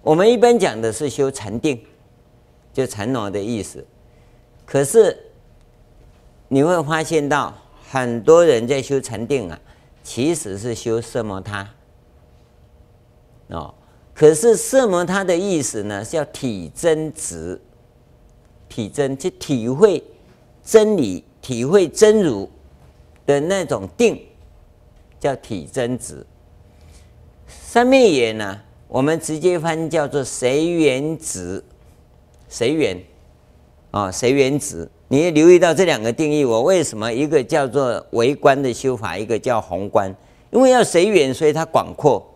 [0.01, 1.81] 我们一般讲的是修禅定，
[2.73, 3.85] 就禅那的意思。
[4.65, 5.17] 可是
[6.49, 7.53] 你会发现到
[7.89, 9.59] 很多人在修禅定啊。
[10.03, 11.73] 其实是修色摩他，
[13.47, 13.73] 哦，
[14.13, 17.59] 可是色摩他的意思呢，是要体真实，
[18.67, 20.03] 体真去体会
[20.61, 22.49] 真理、体会真如
[23.25, 24.21] 的那种定，
[25.19, 26.25] 叫体真实。
[27.47, 31.63] 三昧耶呢，我们直接翻叫做随缘止，
[32.49, 33.01] 随缘，
[33.91, 34.89] 啊，随缘止。
[35.13, 40.11] 你也留意到这两个定义，我为什么一个叫做微观的修法，一个叫宏观？
[40.49, 42.27] 因为要随缘，所以它广阔。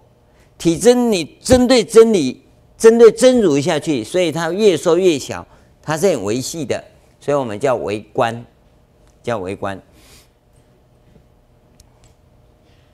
[0.60, 2.44] 体真，你针对真理、
[2.78, 5.44] 针对真如下去，所以它越缩越小，
[5.82, 6.84] 它是很维细的，
[7.20, 8.46] 所以我们叫微观，
[9.24, 9.82] 叫微观。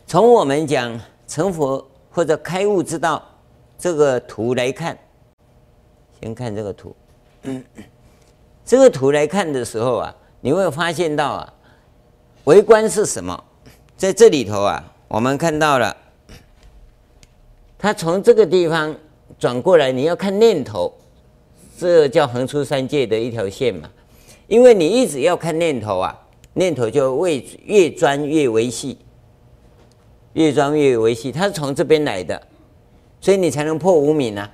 [0.08, 3.22] 从我们讲成佛或者开悟之道
[3.78, 4.98] 这个图来看，
[6.22, 6.96] 先看这个图。
[8.66, 11.54] 这个图来看的时候啊，你会发现到啊，
[12.46, 13.44] 为观是什么？
[13.98, 15.96] 在这里头啊，我们看到了，
[17.78, 18.96] 它从这个地方
[19.38, 20.94] 转过来，你要看念头，
[21.78, 23.90] 这叫横出三界的一条线嘛。
[24.48, 26.18] 因为你一直要看念头啊，
[26.54, 28.98] 念头就会越钻越微细，
[30.34, 32.42] 越钻越微细，它是从这边来的，
[33.20, 34.50] 所以你才能破无明啊。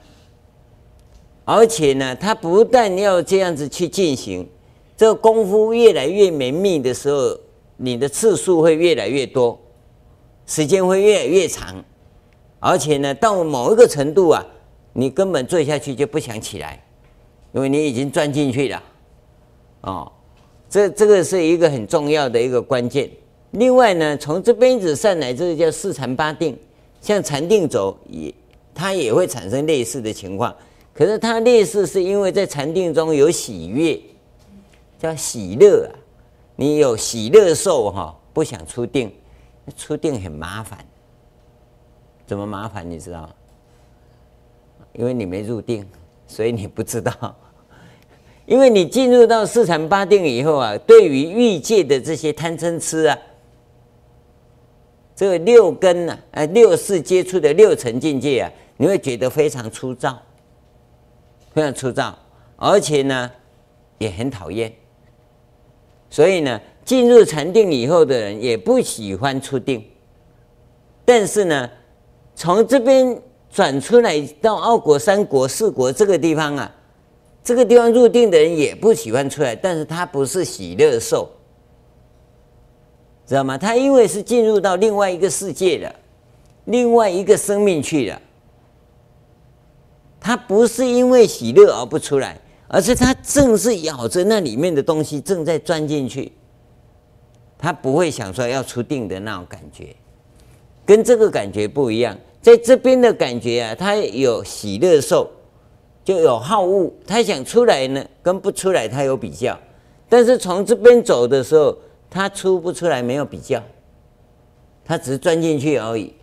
[1.51, 4.47] 而且呢，他不但要这样子去进行，
[4.95, 7.35] 这个功夫越来越绵密的时候，
[7.75, 9.59] 你的次数会越来越多，
[10.45, 11.83] 时间会越来越长，
[12.59, 14.45] 而且呢，到某一个程度啊，
[14.93, 16.79] 你根本坐下去就不想起来，
[17.53, 18.83] 因为你已经钻进去了。
[19.81, 20.11] 哦，
[20.69, 23.09] 这这个是一个很重要的一个关键。
[23.53, 26.55] 另外呢，从这边子上来，这个叫四禅八定，
[27.01, 28.31] 像禅定走也，
[28.75, 30.55] 它也会产生类似的情况。
[30.99, 33.97] 可是它劣势是因为在禅定中有喜悦，
[34.99, 35.95] 叫喜乐啊。
[36.57, 39.09] 你有喜乐受哈，不想出定，
[39.77, 40.77] 出定很麻烦。
[42.27, 42.91] 怎么麻烦？
[42.91, 43.29] 你知道吗？
[44.91, 45.87] 因为你没入定，
[46.27, 47.33] 所以你不知道。
[48.45, 53.17] 因为你进入到四禅八定以后啊，对于欲界的这些贪嗔痴啊，
[55.15, 60.21] 这个六根呐，呃，六识接触的六尘境界啊，你会觉得非常粗糙，
[61.53, 62.17] 非常粗糙，
[62.55, 63.31] 而且呢，
[63.97, 64.71] 也很讨厌。
[66.09, 69.85] 所以呢，进入禅定以后的人也不喜欢出定，
[71.05, 71.69] 但是呢，
[72.33, 76.75] 从这边转出来到二国、三国、四国这个地方啊，
[77.43, 81.29] 这个地方入定的人也不喜欢出来，但是他不是喜乐受，
[83.25, 83.57] 知道吗？
[83.57, 85.95] 他因为是进入到另外一个世界了，
[86.65, 88.21] 另外一个生命去了，
[90.19, 92.39] 他不是因为喜乐而不出来。
[92.71, 96.31] 而是他正是咬着那里面的东西，正在钻进去，
[97.57, 99.95] 他不会想说要出定的那种感觉，
[100.85, 102.15] 跟这个感觉不一样。
[102.39, 105.27] 在这边的感觉啊，他有喜乐受，
[106.05, 109.57] 就有好恶，他想出来呢，跟不出来他有比较。
[110.07, 111.75] 但是从这边走的时候，
[112.07, 113.59] 他出不出来没有比较，
[114.85, 116.13] 他只是钻进去而已。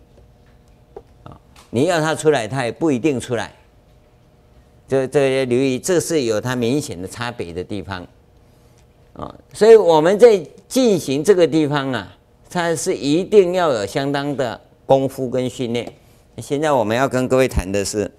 [1.71, 3.53] 你要他出来，他也不一定出来。
[4.87, 8.07] 这这要留意，这是有它明显的差别的地方，
[9.11, 12.17] 啊，所以我们在进行这个地方啊，
[12.49, 15.91] 它是一定要有相当的功夫跟训练。
[16.37, 18.09] 现在我们要跟各位谈的是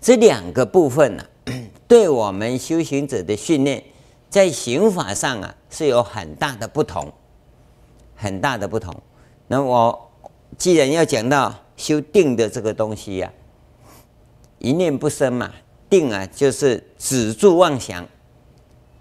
[0.00, 1.24] 这两个部分呢，
[1.86, 3.84] 对我们修行者的训练，
[4.30, 7.12] 在行法上啊是有很大的不同，
[8.16, 8.94] 很大的不同。
[9.48, 10.10] 那我
[10.56, 13.41] 既然要讲到修定的这个东西呀、啊。
[14.62, 15.52] 一念不生嘛，
[15.90, 18.06] 定啊，就是止住妄想，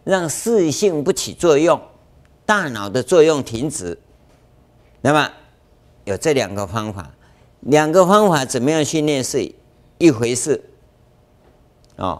[0.03, 1.79] 让识性不起作用，
[2.47, 3.95] 大脑的作用停止。
[5.01, 5.31] 那么
[6.03, 7.11] 有这两个方法，
[7.59, 9.53] 两个方法怎么样训练是
[9.99, 10.59] 一回事
[11.97, 12.19] 哦。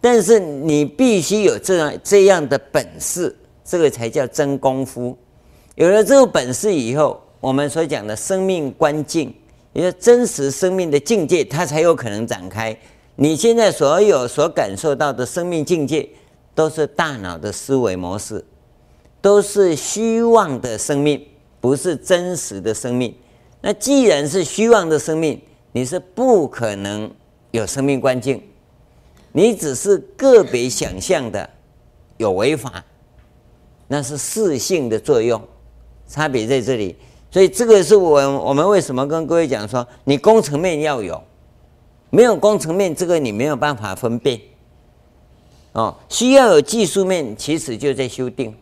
[0.00, 5.18] 但是你必须有这样这样的本事，这个才叫真功夫。
[5.74, 9.34] 有了这个本事以后，我们所讲的生命观境。
[9.78, 12.76] 因为真实生命的境界，它才有可能展开。
[13.14, 16.08] 你现在所有所感受到的生命境界，
[16.52, 18.44] 都是大脑的思维模式，
[19.20, 21.24] 都是虚妄的生命，
[21.60, 23.14] 不是真实的生命。
[23.60, 27.08] 那既然是虚妄的生命，你是不可能
[27.52, 28.42] 有生命观境，
[29.30, 31.48] 你只是个别想象的
[32.16, 32.84] 有违法，
[33.86, 35.40] 那是四性的作用，
[36.08, 36.96] 差别在这里。
[37.30, 41.22] 所以这个是我我们为什么跟各位讲说，你工程面要有，
[42.08, 44.40] 没有工程面，这个你没有办法分辨。
[45.72, 48.56] 哦，需要有技术面，其实就在修定。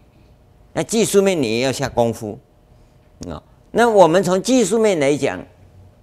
[0.72, 2.36] 那技术面你也要下功夫。
[3.28, 5.40] 啊，那我们从技术面来讲，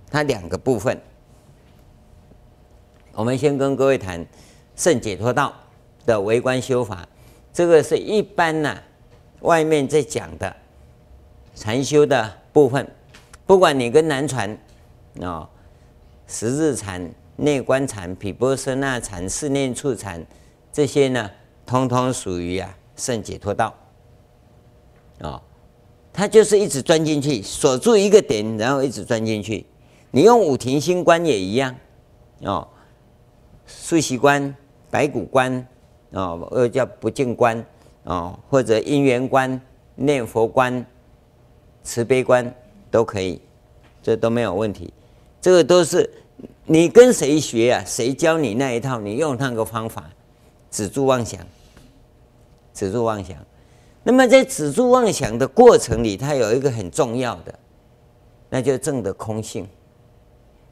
[0.10, 0.98] 它两个部分。
[3.12, 4.26] 我们先跟各位谈
[4.78, 5.54] 圣解脱道
[6.06, 7.06] 的微观修法，
[7.52, 8.74] 这个是一般呢、
[9.42, 10.56] 外面在讲的
[11.54, 12.32] 禅修的。
[12.54, 12.88] 部分，
[13.48, 14.58] 不管你跟南传
[15.20, 15.50] 啊、
[16.28, 20.24] 十日禅、内观禅、毗波舍那禅、四念处禅
[20.72, 21.30] 这些呢，
[21.66, 23.74] 通通属于啊圣解脱道
[25.20, 25.42] 啊，
[26.14, 29.66] 它就是一直钻进去，锁住一个点，然后一直钻进去。
[30.12, 31.76] 你用五停心观也一样
[32.42, 32.68] 哦，
[33.66, 34.56] 数息观、
[34.92, 35.68] 白骨观
[36.12, 37.66] 哦，又叫不净观
[38.04, 39.60] 哦，或者因缘观、
[39.96, 40.86] 念佛观。
[41.84, 42.54] 慈悲观
[42.90, 43.42] 都可以，
[44.02, 44.94] 这都没有问题。
[45.42, 46.10] 这个都是
[46.66, 47.84] 你跟谁学啊？
[47.86, 49.00] 谁教你那一套？
[49.00, 50.10] 你用那个方法，
[50.72, 51.46] 止住妄想，
[52.74, 53.38] 止住妄想。
[54.04, 57.54] 那么在止住妄想的过程里，它有一个很重要的，
[58.50, 59.68] 那就证得空性。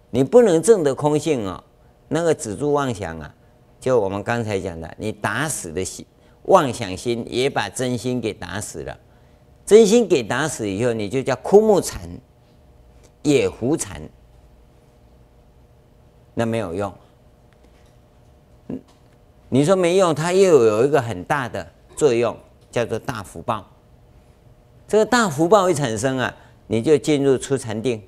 [0.09, 1.63] 你不能证得空性哦，
[2.07, 3.33] 那个止住妄想啊，
[3.79, 6.05] 就我们刚才讲的，你打死的心，
[6.43, 8.97] 妄想心也把真心给打死了。
[9.71, 12.01] 真心给打死以后，你就叫枯木禅、
[13.23, 14.01] 野狐禅，
[16.33, 16.93] 那没有用。
[19.47, 21.65] 你说没用，它又有一个很大的
[21.95, 22.35] 作用，
[22.69, 23.65] 叫做大福报。
[24.89, 26.35] 这个大福报一产生啊，
[26.67, 28.03] 你就进入初禅定，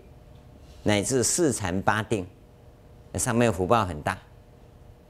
[0.83, 2.27] 乃至四禅八定，
[3.13, 4.17] 上面福报很大。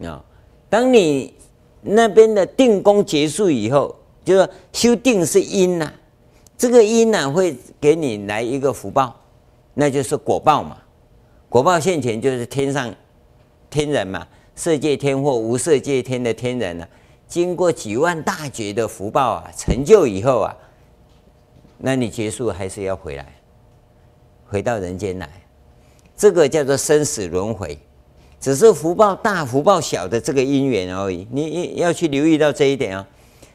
[0.04, 0.24] 啊，
[0.70, 1.34] 当你
[1.82, 5.91] 那边的定功结束以后，就说修定是因呐、
[6.64, 9.14] 这个因呢，会给你来一个福报，
[9.74, 10.78] 那就是果报嘛。
[11.49, 12.89] 果报现前就是天上
[13.70, 16.88] 天人嘛，色界天或无色界天的天人呢、啊，
[17.28, 20.55] 经过几万大劫的福报啊，成就以后啊，
[21.80, 23.26] 那你结束还是要回来，
[24.47, 25.30] 回到人间来，
[26.16, 27.78] 这个叫做生死轮回，
[28.39, 33.05] 只是福报大福报小的这个因缘而已，你要去留意到这一点啊。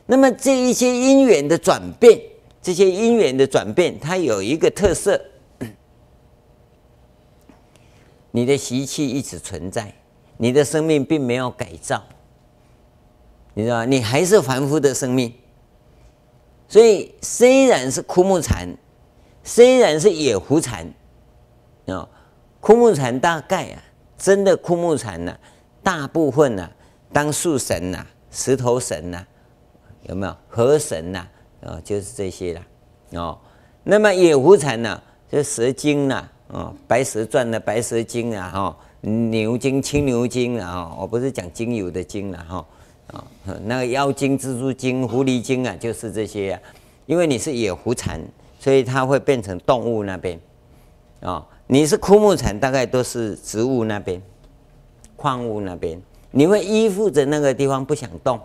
[0.04, 2.20] 那么这一些因缘的转变，
[2.60, 5.20] 这些因缘的转变，它有一个特色，
[8.32, 9.92] 你的习气一直存在，
[10.36, 12.02] 你的生命并没有改造。
[13.54, 13.84] 你知道？
[13.84, 15.32] 你还是凡夫的生命，
[16.68, 18.68] 所以虽然是枯木禅，
[19.42, 20.86] 虽然是野狐禅，
[21.86, 22.08] 啊，
[22.60, 23.82] 枯木禅大概啊，
[24.16, 25.36] 真的枯木禅呐，
[25.82, 26.70] 大部分啊，
[27.12, 29.26] 当树神呐，石头神呐，
[30.02, 31.26] 有没有河神呐？
[31.64, 33.38] 啊，就是这些了，哦，
[33.84, 42.66] 那么野狐禅呢，就蛇精呐，哦，白蛇传的白蛇精啊，哈，牛精、青牛精啊，我不是讲精油的精了，哈。
[43.08, 43.24] 啊，
[43.64, 46.60] 那个妖精、蜘蛛精、狐狸精啊，就是这些啊。
[47.06, 48.20] 因为你是野狐禅，
[48.60, 50.38] 所以它会变成动物那边。
[51.20, 54.20] 啊，你是枯木禅，大概都是植物那边、
[55.16, 55.98] 矿物那边。
[56.30, 58.38] 你会依附着那个地方不想动，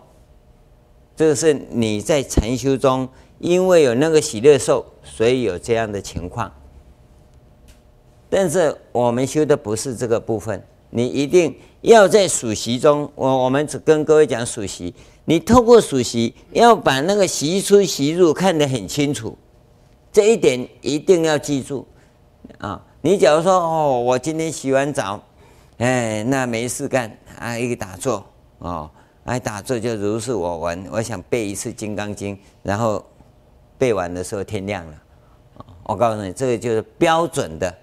[1.15, 3.07] 这个是你在禅修中，
[3.39, 6.51] 因为有那个喜乐受，所以有这样的情况。
[8.29, 10.63] 但是我们修的不是这个部分。
[10.95, 14.93] 你一定要在数息中，我我们只跟各位讲数息。
[15.25, 19.35] 你透过数息，要把那个息出息入看得很清楚，
[20.11, 21.87] 这一点一定要记住
[22.59, 22.79] 啊！
[23.01, 25.19] 你假如说哦，我今天洗完澡，
[25.77, 28.23] 哎，那没事干啊，一个打坐
[28.59, 28.89] 哦，
[29.25, 33.03] 哎，打坐就如是我闻，我想背一次《金刚经》，然后
[33.77, 35.01] 背完的时候天亮了，
[35.83, 37.73] 我告诉你，这个就是标准的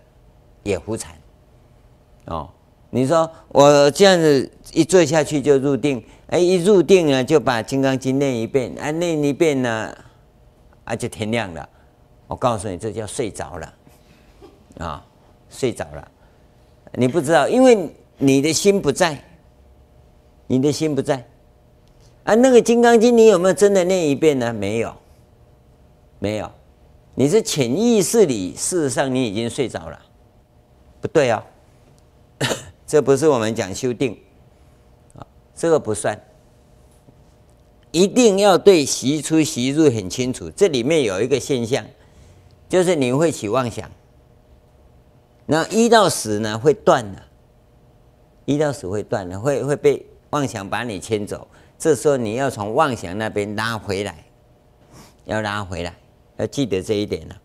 [0.65, 1.15] 野狐禅
[2.27, 2.49] 哦。
[2.91, 9.97] 你说我这样子一坐下去就入定，哎，一入定了就把《金刚经》念一遍，啊，念一遍呢，
[10.85, 11.67] 啊，就天亮了。
[12.27, 13.75] 我告诉你，这叫睡着了，
[14.79, 15.07] 啊，
[15.49, 16.11] 睡着了。
[16.95, 17.89] 你不知道，因为
[18.19, 19.23] 你的心不在，
[20.47, 21.25] 你的心不在。
[22.25, 24.53] 啊，那个《金刚经》你有没有真的念一遍呢？
[24.53, 24.95] 没有，
[26.19, 26.51] 没有。
[27.15, 29.99] 你是潜意识里，事实上你已经睡着了，
[31.01, 31.43] 不对、哦。
[32.87, 34.19] 这不是我们讲修定，
[35.15, 36.19] 啊，这个不算。
[37.93, 40.49] 一定要对习出习入很清楚。
[40.51, 41.85] 这里面有一个现象，
[42.69, 43.91] 就是你会起妄想。
[45.47, 47.23] 那一到十呢会断的，
[48.45, 51.47] 一到十会断的，会会被妄想把你牵走。
[51.81, 54.15] 这时候你要从妄想那边拉回来，
[55.25, 55.93] 要拉回来，
[56.37, 57.37] 要记得这一点了。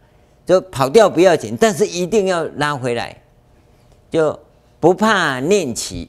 [0.46, 3.20] 就跑掉不要紧，但是一定要拉回来，
[4.12, 4.40] 就。
[4.78, 6.08] 不怕念起，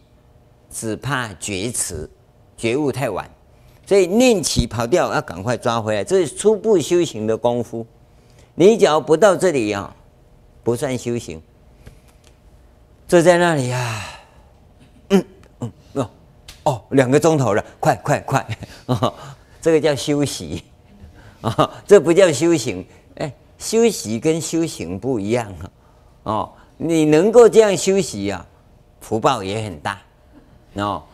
[0.70, 2.10] 只怕觉迟，
[2.58, 3.30] 觉悟太晚。
[3.86, 6.04] 所以念起跑掉，要赶快抓回来。
[6.04, 7.86] 这是初步修行的功夫。
[8.54, 9.96] 你只要不到这里啊，
[10.62, 11.40] 不算修行。
[13.08, 14.15] 坐在那里啊，
[16.66, 18.46] 哦，两个钟头了，快快快，
[18.86, 19.14] 哦，
[19.60, 20.64] 这个叫休息
[21.40, 22.84] 啊，这不叫修行。
[23.14, 25.70] 哎，休息跟修行不一样啊。
[26.24, 28.44] 哦，你能够这样休息啊？
[29.00, 30.02] 福报也很大，
[30.74, 31.04] 哦，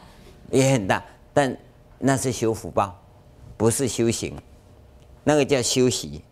[0.50, 1.54] 也很大，但
[1.98, 2.98] 那是修福报，
[3.58, 4.34] 不是修行，
[5.22, 6.22] 那个叫修习，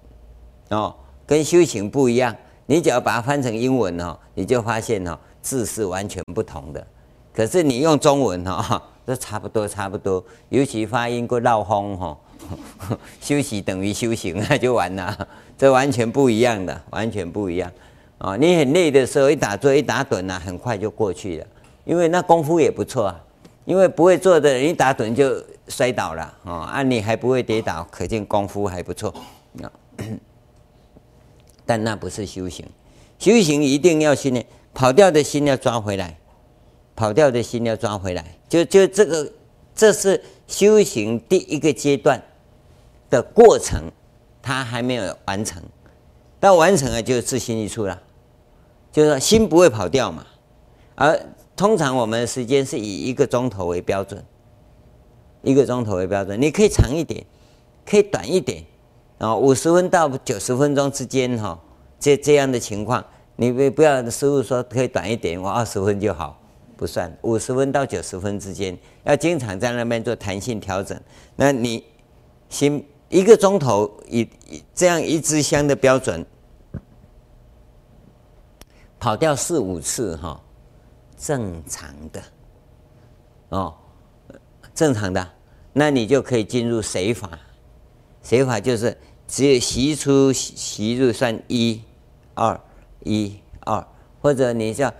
[0.70, 0.94] 哦，
[1.26, 2.34] 跟修行不一样。
[2.64, 6.86] 你只要把它翻成英文哦，你就发现哦，字是完全不同的。
[7.34, 10.24] 可是你用中文哦，这差不多，差不多。
[10.48, 12.16] 尤其发音过绕风哈，
[13.20, 15.28] 休息等于修行，那就完了，
[15.58, 17.70] 这完全不一样的，完全不一样。
[18.18, 21.46] 啊，你很累的时候，一打坐一打盹啊，很快就过去了。
[21.84, 23.24] 因为那功夫也不错啊。
[23.66, 29.14] 因为不会坐的人一打盹就摔倒了啊，啊，你还不会跌倒，可见功夫还不错
[29.62, 29.70] 啊。
[31.64, 32.66] 但那不是修行，
[33.18, 34.44] 修行一定要训练，
[34.74, 36.16] 跑掉的心要抓回来，
[36.94, 38.24] 跑掉的心要抓回来。
[38.48, 39.32] 就就这个，
[39.74, 42.22] 这是修行第一个阶段
[43.08, 43.90] 的过程，
[44.42, 45.62] 它还没有完成。
[46.38, 48.00] 到完成了，就自心一出了。
[48.90, 50.26] 就是说心不会跑掉嘛，
[50.96, 51.16] 而
[51.54, 54.24] 通常我们的时间是以一个钟头为标准，
[55.42, 57.24] 一个钟头为标准，你可以长一点，
[57.86, 58.64] 可以短一点，
[59.18, 61.56] 啊，五十分到九十分钟之间哈，
[62.00, 63.04] 这这样的情况，
[63.36, 66.39] 你不不要师傅说可以短一点，我二十分就好，
[66.80, 68.74] 不算，五十分到九十分之间，
[69.04, 70.98] 要经常在那边做弹性调整，
[71.36, 71.84] 那你
[72.48, 74.26] 心一个钟头一
[74.74, 76.24] 这样一支香的标准。
[78.98, 80.40] 跑掉四五次哈，
[81.18, 82.22] 正常的
[83.50, 83.74] 哦，
[84.74, 85.30] 正常的。
[85.74, 87.38] 那你就可以进入随法。
[88.22, 88.96] 随法就是
[89.28, 91.82] 只有息出吸入算一、
[92.32, 92.58] 二、
[93.04, 93.86] 一、二，
[94.22, 94.90] 或者你叫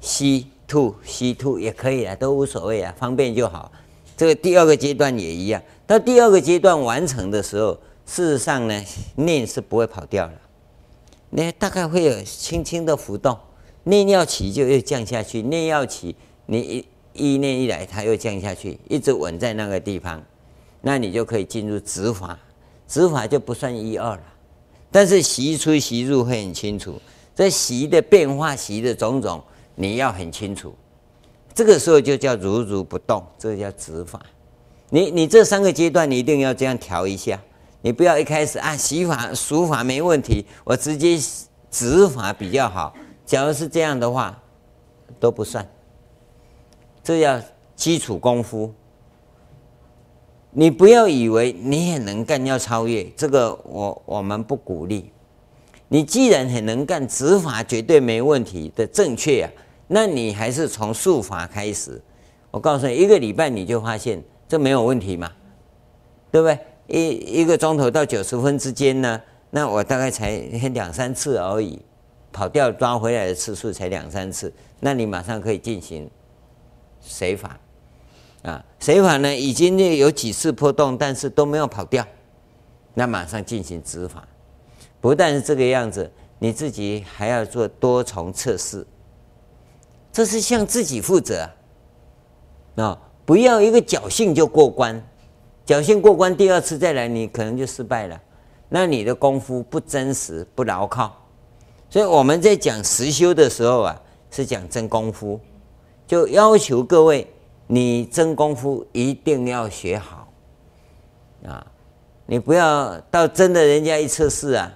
[0.00, 3.72] 吸吐吸吐也可以啊，都无所谓啊，方便就好。
[4.16, 7.72] 这个第二个阶段也一样，到第二个阶段完成的时候，
[8.04, 8.84] 事实上呢，
[9.16, 10.32] 念是不会跑掉了，
[11.30, 13.36] 那大概会有轻轻的浮动，
[13.84, 16.14] 念要起就又降下去，念要起，
[16.46, 20.22] 你一一念一来，它又降下去，一直稳在那个地方，
[20.82, 22.38] 那你就可以进入止法。
[22.86, 24.22] 止法就不算一二了，
[24.90, 26.98] 但是习出习入会很清楚，
[27.36, 29.44] 这习的变化、习的种种，
[29.80, 30.74] 你要很清楚。
[31.54, 34.20] 这个时候就叫如如不动，这叫止法。
[34.90, 37.40] 你你这三个阶段，你一定要这样调一下。
[37.80, 41.16] 你不要一开始啊，洗法、数法没问题，我直接
[41.70, 42.92] 止法比较好。
[43.24, 44.36] 假如是这样的话，
[45.20, 45.64] 都不算。
[47.04, 47.40] 这叫
[47.76, 48.74] 基础功夫。
[50.50, 55.12] 你不要以为你很能干，要超越这个我，我们不鼓励。
[55.88, 59.50] 你既然很能干，执法绝对没问题的正确啊，
[59.88, 62.00] 那你还是从数法开始。
[62.50, 65.30] 我告诉你，一个礼拜你就发现这没有问题嘛，
[66.30, 66.58] 对不对？
[66.86, 69.20] 一一个钟头到九十分之间呢，
[69.50, 70.38] 那我大概才
[70.72, 71.78] 两三次而已，
[72.32, 76.08] 跑掉抓回来的次数才两三次，那你马上可以进行
[77.00, 77.58] 随法。
[78.42, 82.06] 啊，随法呢已经有几次破洞，但是都没有跑掉，
[82.94, 84.26] 那马上进行执法。
[85.00, 88.86] 不但是这个样子，你自己还要做多重测试，
[90.18, 91.48] 这是向自己负责
[92.74, 92.82] 啊！
[92.82, 95.00] 啊，不要一个侥幸就过关，
[95.64, 98.20] 侥幸过关，第二次再来你可能就失败了，
[98.68, 101.24] 那你的功夫不真实不牢靠。
[101.88, 105.38] 所以我们在讲实修的时候啊，是讲真功夫，
[106.04, 107.24] 就要求各位。
[107.68, 110.26] 你真功夫一定要学好
[111.46, 111.64] 啊！
[112.26, 114.72] 你不要到真的人家一测试啊，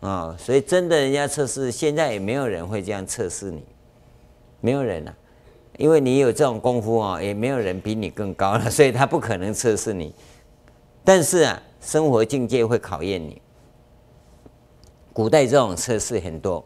[0.00, 3.64] 啊，所以真的人家测试，现在也没有人会这样测试你，
[4.64, 5.14] 没有人啊，
[5.76, 10.14] 因为你有这种功夫啊，也没有人比你更高了， 所以他不可能测试你。
[11.04, 13.42] 但是啊，生活境界会考验你。
[15.12, 16.64] 古代这种测试很多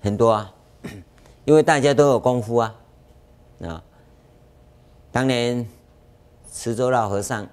[0.00, 0.54] 很多啊，
[1.44, 2.74] 因为大家都有功夫啊，
[3.60, 3.84] 啊。
[5.10, 5.68] 当年
[6.46, 7.46] 慈州老和尚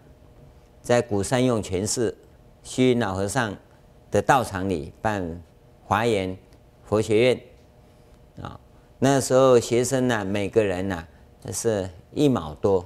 [0.82, 2.18] 在古山涌泉寺
[2.64, 3.54] 虚云老和尚
[4.10, 5.44] 的道场里办
[5.84, 6.38] 华严
[6.86, 7.42] 佛学院
[8.42, 8.58] 啊，
[9.02, 11.08] 那时候学生呢，每个人呢，
[11.54, 12.86] 是一毛多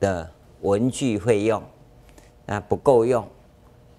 [0.00, 0.28] 的
[0.62, 1.62] 文具费用，
[2.44, 3.24] 那不够用，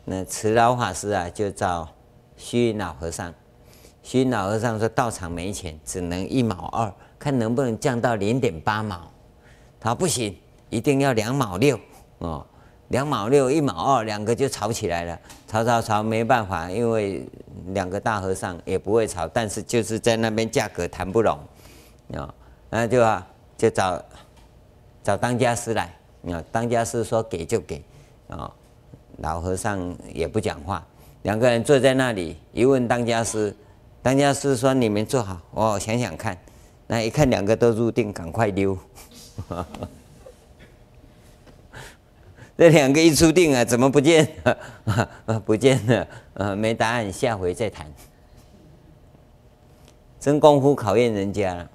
[0.04, 1.88] 那慈老法师啊就找
[2.36, 3.34] 虚云老和尚，
[4.04, 6.94] 虚云老和尚说道场没钱，只能一毛二。
[7.18, 9.10] 看能不能降到零点八毛，
[9.80, 10.38] 他不行，
[10.70, 11.80] 一定要两毛六。
[12.18, 12.46] 哦，
[12.90, 15.20] 两毛六一毛二，两个就吵起来了，
[15.56, 17.26] 吵吵吵没办法，因为
[17.68, 21.40] 两个大和尚也不会吵，但是就是在那边价格谈不拢，
[22.14, 22.34] 啊，
[22.70, 23.26] 那就啊
[23.58, 24.04] 就找
[25.02, 25.98] 找当家师来，
[26.30, 27.82] 啊，当家师说给就给，
[28.28, 28.52] 啊，
[29.20, 30.86] 老和尚也不讲话，
[31.22, 33.56] 两个人坐在那里一问当家师，
[34.02, 36.38] 当家师说你们坐好，我想想看。
[36.88, 38.78] 那一看两个都入定，赶快溜。
[42.58, 45.40] 这两个一出定啊，怎么不见了？
[45.46, 47.86] 不见了，呃，没答案，下回再谈。
[50.20, 51.70] 真功夫考验人家了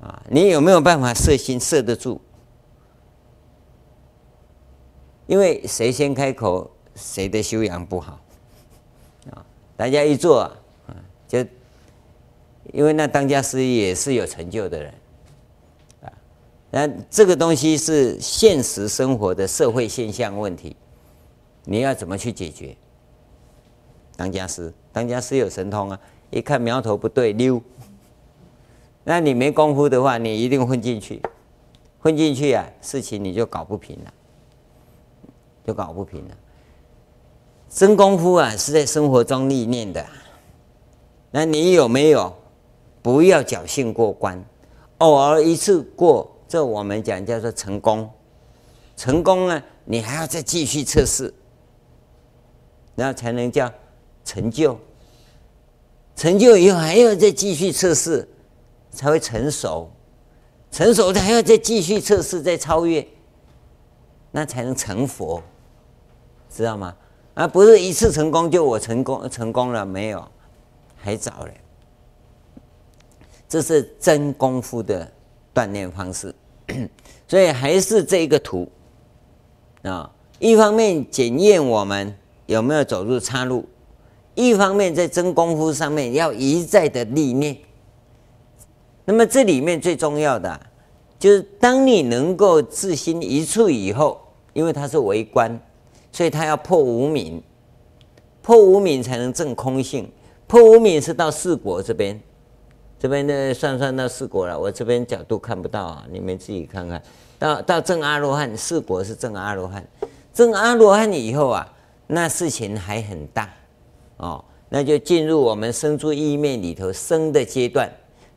[0.00, 0.22] 啊！
[0.28, 2.20] 你有没有办法摄心摄得住？
[5.26, 8.20] 因为谁先开口，谁的修养不好
[9.30, 9.44] 啊！
[9.76, 10.52] 大家一做啊，
[11.28, 11.44] 就。
[12.72, 14.92] 因为那当家师也是有成就的人，
[16.76, 20.76] 那这个东西是现实生活的社会现象问题，
[21.64, 22.76] 你要怎么去解决？
[24.14, 25.98] 当家师，当家师有神通啊，
[26.28, 27.58] 一看苗头不对溜，
[29.04, 31.22] 那你没功夫的话，你一定混进去，
[31.98, 34.12] 混进去啊，事情你就搞不平了，
[35.66, 36.36] 就搞不平了。
[37.70, 40.06] 真功夫啊，是在生活中历练的，
[41.30, 42.36] 那你有没有？
[43.00, 44.44] 不要侥幸过关，
[44.98, 48.10] 偶尔一次过，这我们讲叫做成功。
[48.96, 51.34] 成功呢，你还要再继续测试，
[52.94, 53.70] 然后才能叫
[54.24, 54.78] 成就。
[56.14, 58.26] 成就以后还要再继续测试，
[58.90, 59.90] 才会成熟。
[60.70, 63.06] 成熟的还要再继续测试，再超越，
[64.30, 65.42] 那才能成佛，
[66.48, 66.96] 知道吗？
[67.34, 70.26] 而不是一次成功就我成功成功了，没有，
[70.96, 71.60] 还早嘞。
[73.46, 75.06] 这是真功夫的
[75.54, 76.34] 锻炼方式
[77.28, 78.68] 所以还是这一个图
[79.82, 83.64] 啊，一方面检验我们有没有走入岔路，
[84.34, 87.56] 一方面在真功夫上面要一再的历练。
[89.04, 90.60] 那么这里面最重要的，
[91.18, 94.20] 就是当你能够自心一处以后，
[94.52, 95.60] 因为它是为观，
[96.10, 97.40] 所以它要破无明，
[98.42, 100.10] 破无明才能证空性。
[100.48, 102.20] 破无明是到四果这边。
[102.98, 107.02] 这边呢，算算到四果了，我这边角度看不到啊，你们自己看看。
[107.38, 109.86] 到到正阿罗汉，四果是正阿罗汉，
[110.32, 111.70] 正阿罗汉以后啊，
[112.06, 113.52] 那事情还很大
[114.16, 117.90] 哦，那就进入我们生诸意面里头生的阶段。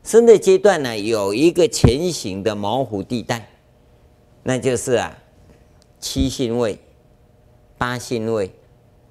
[0.03, 3.49] 生的阶段呢，有一个前行的模糊地带，
[4.43, 5.17] 那就是啊，
[5.99, 6.77] 七信位、
[7.77, 8.51] 八信位、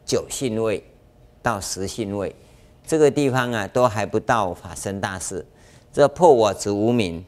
[0.05, 0.85] 九信位
[1.41, 2.35] 到十信位。
[2.89, 5.45] 这个地方啊，都还不到法身大士。
[5.93, 7.22] 这破我执无明，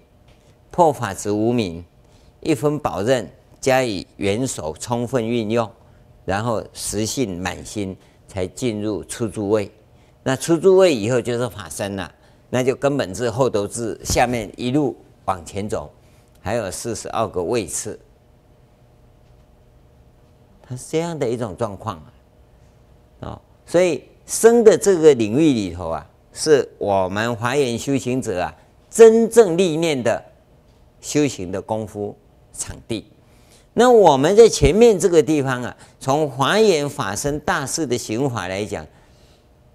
[0.70, 1.84] 破法执无明，
[2.40, 3.30] 一分宝刃
[3.60, 5.70] 加以元首充分运用，
[6.24, 7.94] 然后实信满心，
[8.26, 9.70] 才进入初住位。
[10.22, 12.10] 那初住位以后就是法身了，
[12.48, 14.96] 那就根本是后头智下面一路
[15.26, 15.92] 往前走，
[16.40, 18.00] 还有四十二个位次。
[20.62, 22.12] 它是这样的一种状况啊，
[23.28, 24.02] 哦，所以。
[24.30, 28.56] 生的这个领域里头啊，是我们华严修行者啊
[28.88, 30.24] 真正历练的
[31.00, 32.16] 修行的功夫
[32.52, 33.04] 场地。
[33.72, 38.86] 那我们在前面这个地方啊，从华严法身大士的行法来讲，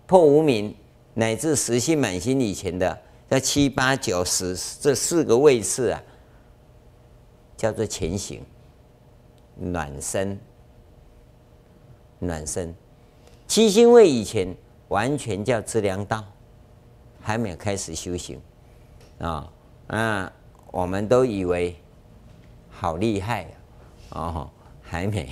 [0.05, 0.73] 破无明
[1.15, 2.97] 乃至实性满心以前的，
[3.29, 6.01] 在七八九十这四个位次啊，
[7.57, 8.41] 叫做前行
[9.57, 10.39] 暖身
[12.19, 12.73] 暖身。
[13.47, 14.55] 七星位以前
[14.87, 16.23] 完全叫知良道，
[17.21, 18.41] 还没有开始修行
[19.19, 19.49] 啊
[19.87, 20.33] 啊！
[20.71, 21.75] 我们都以为
[22.69, 23.47] 好厉害
[24.09, 24.49] 哦，
[24.81, 25.29] 还没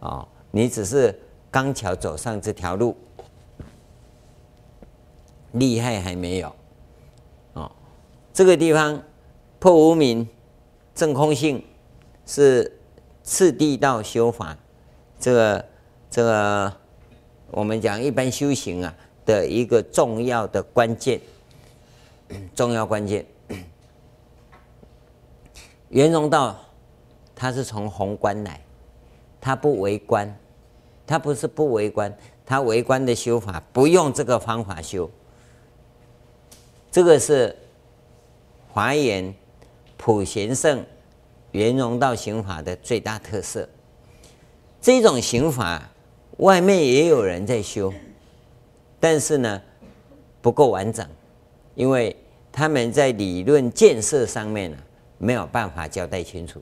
[0.00, 1.18] 哦，你只是
[1.50, 2.96] 刚巧走上这条路，
[5.52, 6.54] 厉害还没有
[7.54, 7.70] 哦。
[8.32, 9.00] 这个地方
[9.58, 10.28] 破无明
[10.94, 11.64] 证空性
[12.26, 12.78] 是
[13.22, 14.56] 次第道修法，
[15.18, 15.64] 这个
[16.10, 16.72] 这个。
[17.50, 21.20] 我们讲一般修行啊的一个重要的关键，
[22.54, 23.24] 重要关键。
[25.90, 26.56] 圆融道，
[27.34, 28.60] 它是从宏观来，
[29.40, 30.36] 它不为观，
[31.06, 32.12] 它不是不为观，
[32.44, 35.08] 它为观的修法不用这个方法修。
[36.90, 37.56] 这个是
[38.72, 39.34] 华严
[39.96, 40.84] 普贤圣
[41.52, 43.68] 圆融道行法的最大特色。
[44.80, 45.90] 这种行法。
[46.38, 47.92] 外面也有人在修，
[48.98, 49.62] 但是呢，
[50.42, 51.06] 不够完整，
[51.74, 52.14] 因为
[52.50, 54.76] 他们在理论建设上面呢，
[55.18, 56.60] 没有办法交代清楚。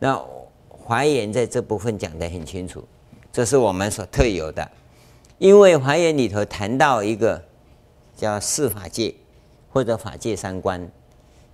[0.00, 0.20] 那
[0.68, 2.84] 华严在这部分讲得很清楚，
[3.32, 4.68] 这是我们所特有的。
[5.38, 7.40] 因为华严里头谈到一个
[8.16, 9.14] 叫四法界
[9.70, 10.90] 或者法界三观，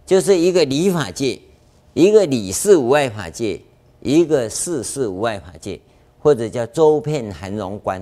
[0.06, 1.38] 就是一个理法界，
[1.92, 3.60] 一个理事无碍法界，
[4.00, 5.78] 一个事事无碍法界。
[6.24, 8.00] 或者叫周遍含容观，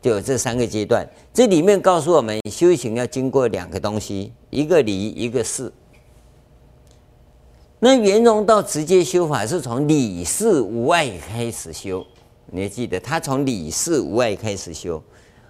[0.00, 1.04] 就有这三个阶段。
[1.34, 5.72] 这里面告诉我们，修行要经过两个东西，一个理，一个事。
[7.80, 12.06] 那圆融道直接修法是从理事无碍开始修，
[12.46, 15.02] 你要记得，他从理事无碍开始修，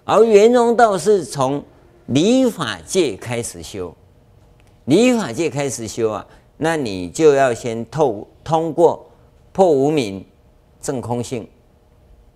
[0.05, 1.63] 而圆融道是从
[2.07, 3.95] 理法界开始修。
[4.85, 6.25] 理法界开始修啊，
[6.57, 9.05] 那你就要先透通过
[9.51, 10.25] 破无明。
[10.83, 11.47] 证空性，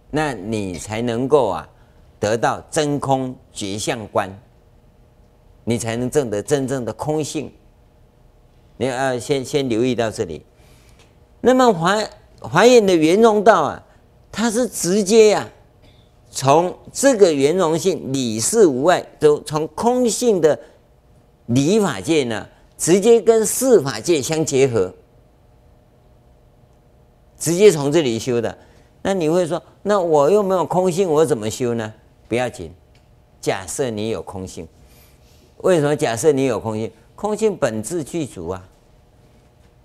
[0.09, 1.69] 那你才能够啊
[2.19, 4.27] 得到真空觉相观，
[5.65, 7.51] 你才能证得真正的空性。
[8.77, 10.43] 你要先先留意到这里。
[11.41, 11.97] 那么华
[12.39, 13.83] 华严的圆融道啊，
[14.31, 15.49] 它是直接呀、
[16.31, 20.57] 从这个圆融性理事无碍，都从空性的
[21.47, 24.93] 理法界呢，直接跟事法界相结合。
[27.39, 28.57] 直接从这里修的，
[29.03, 31.93] 那你会说，那我又没有空性，我怎么修呢？
[32.27, 32.73] 不要紧，
[33.39, 34.67] 假设你有空性，
[35.57, 36.91] 为什么假设你有空性？
[37.15, 38.67] 空性本自具足啊，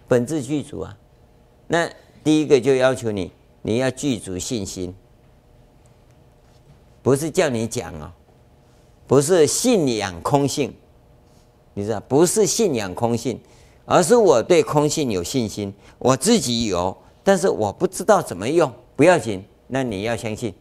[0.09, 0.97] 本自具足啊。
[1.69, 1.91] 那
[2.25, 3.31] 第一个就要求你，
[3.61, 4.95] 你要具足信心，
[7.03, 8.13] 不是叫你讲啊，
[9.07, 10.75] 不是信仰空性，
[11.75, 13.39] 你知道，不是信仰空性，
[13.85, 16.97] 而是我对空性有信心，我自己有。
[17.25, 20.55] 但是我不知道怎么用，不要紧，那你要相信，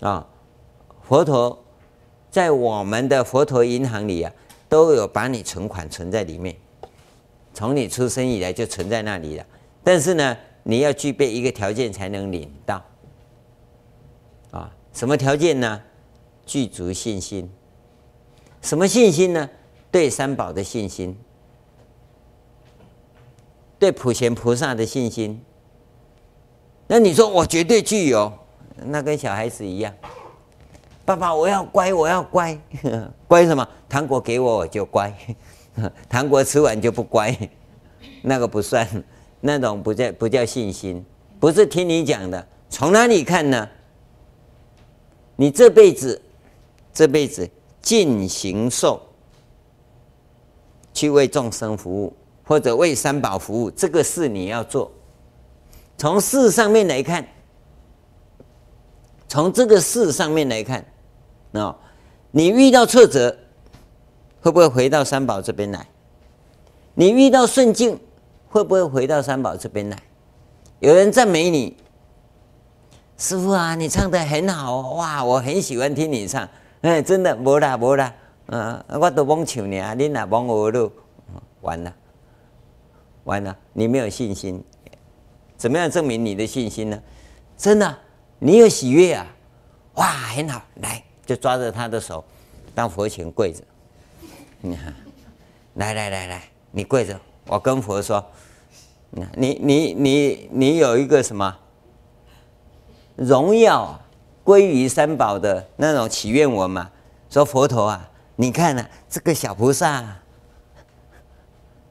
[0.00, 0.26] 啊，
[1.02, 1.62] 佛陀
[2.30, 4.32] 在我们的佛陀银行里啊，
[4.68, 6.56] 都有把你存款存在里面，
[7.52, 9.44] 从你出生以来就存在那里了。
[9.84, 12.82] 但是呢，你要具备一个条件才能领到。
[14.50, 15.82] 啊，什么条件呢？
[16.46, 17.48] 具足信心。
[18.62, 19.48] 什么信心呢？
[19.90, 21.16] 对三宝的信心，
[23.78, 25.42] 对普贤菩萨的信心。
[26.92, 28.32] 那你说我绝对具有，
[28.86, 29.94] 那跟小孩子一样。
[31.04, 32.60] 爸爸，我要乖，我要乖，
[33.28, 33.64] 乖什么？
[33.88, 35.16] 糖果给我我就乖，
[36.10, 37.32] 糖果吃完就不乖，
[38.22, 38.84] 那个不算，
[39.40, 41.04] 那种不叫不叫信心，
[41.38, 42.44] 不是听你讲的。
[42.68, 43.68] 从哪里看呢？
[45.36, 46.20] 你这辈子，
[46.92, 47.48] 这辈子
[47.80, 49.00] 尽形寿
[50.92, 52.12] 去为众生服务，
[52.44, 54.90] 或者为三宝服务，这个事你要做。
[56.00, 57.22] 从事上面来看，
[59.28, 60.82] 从这个事上面来看。
[61.52, 61.76] 哦，
[62.30, 63.36] 你遇到挫折，
[64.40, 65.86] 会不会回到三宝这边来？
[66.94, 68.00] 你遇到顺境，
[68.48, 69.98] 会不会回到三宝这边来？
[70.78, 71.76] 有人赞美你，
[73.18, 76.48] 师父啊，你唱得很好哇，我很喜欢听你唱。
[76.80, 78.14] 哎，真的，没啦没啦，
[78.46, 80.90] 嗯，我都忘唱呢，你哪忘我了？
[81.60, 81.94] 完了，
[83.24, 84.64] 完了，你没有信心，
[85.60, 86.98] 怎么样证明你的信心呢？
[87.54, 87.98] 真的，
[88.38, 89.26] 你有喜悦啊，
[89.96, 91.04] 哇，很好，来。
[91.26, 92.24] 就抓着他的手，
[92.74, 93.62] 当佛前跪着。
[94.62, 94.94] 你看，
[95.74, 98.24] 来来来来，你跪着，我跟佛说，
[99.36, 101.54] 你你你你有一个什么
[103.16, 104.00] 荣耀
[104.42, 106.90] 归于三宝的那种祈愿文嘛？
[107.28, 110.22] 说佛陀啊，你看呐、这个小菩萨、啊，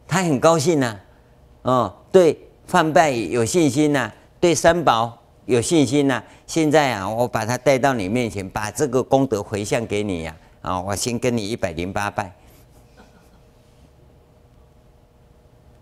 [0.07, 5.17] 他很高兴呐、啊，哦，对梵呗有信心呐、对三宝。
[5.45, 10.37] 有信心呐、现在啊，我把他带到你面前，把这个功德回向给你呀！
[10.61, 12.31] 啊，我先跟你一百零八拜。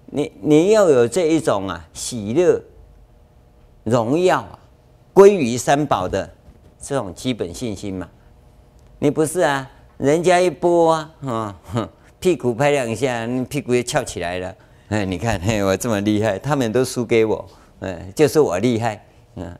[0.06, 2.64] 你你要有这一种啊，喜乐、
[3.84, 4.58] 荣耀啊，
[5.12, 6.30] 归于三宝的
[6.80, 8.10] 这种基本信心嘛。
[9.00, 9.70] 你不是啊？
[9.98, 11.90] 人家一拨啊，哼，
[12.22, 14.56] 屁股拍两下，你屁股也翘起来了。
[14.90, 17.46] 哎，你看，嘿，我这么厉害，他们都输给我，
[17.82, 19.06] 哎，就是我厉害。
[19.36, 19.54] 嗯，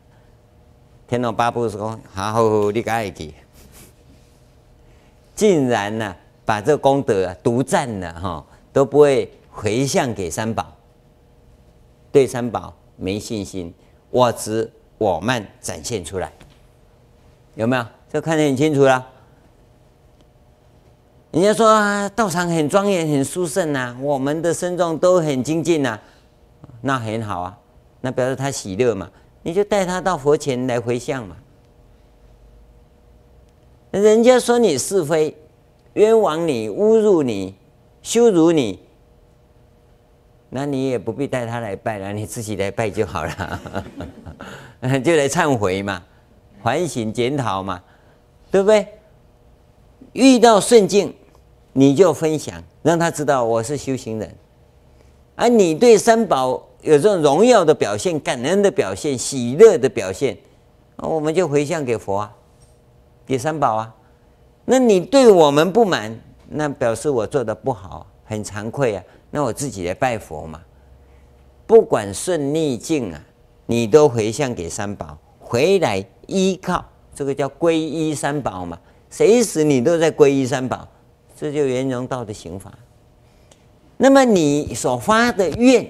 [1.06, 3.34] 天龙八部说：“好好好，你该给。”
[5.36, 6.16] 竟然呢、
[6.46, 10.74] 把这功德啊独占了哈，都不会回向给三宝，
[12.10, 13.72] 对三宝没信心，
[14.10, 16.32] 我执我慢展现出来，
[17.54, 17.86] 有没有？
[18.10, 19.06] 这看得很清楚了。
[21.30, 25.98] 人家说、啊、道场很庄严、很殊胜呐，我们的僧众都很精进呐，
[26.80, 27.58] 那很好啊，
[28.00, 29.10] 那表示他喜乐嘛。
[29.42, 31.36] 你就带他到佛前来回向嘛。
[33.90, 35.36] 人家说你是非，
[35.94, 37.54] 冤枉你，侮辱你，
[38.02, 38.80] 羞辱你，
[40.50, 43.60] 那你也不必带他来拜了，你自己来拜就好了，
[45.04, 46.02] 就来忏悔嘛，
[46.62, 47.82] 反省检讨嘛，
[48.50, 48.86] 对不对？
[50.12, 51.14] 遇到顺境，
[51.72, 54.34] 你就分享，让他知道我是修行人，
[55.34, 56.64] 而你对三宝。
[56.80, 60.38] 有这种荣耀的表现、感恩的表现、喜乐的表现，
[60.98, 62.32] 我们就回向给佛啊，
[63.26, 63.92] 给三宝啊。
[64.64, 66.16] 那你对我们不满，
[66.48, 69.02] 那表示我做的不好，很惭愧啊。
[69.28, 70.60] 那我自己来拜佛嘛。
[71.66, 73.20] 不管顺逆境啊，
[73.66, 78.78] 你都回向给三宝，回来依靠，这个叫皈依三宝嘛。
[79.10, 80.88] 谁死你都在皈依三宝，
[81.36, 82.72] 这就圆融道的行法。
[83.96, 85.88] 那么你所发的愿。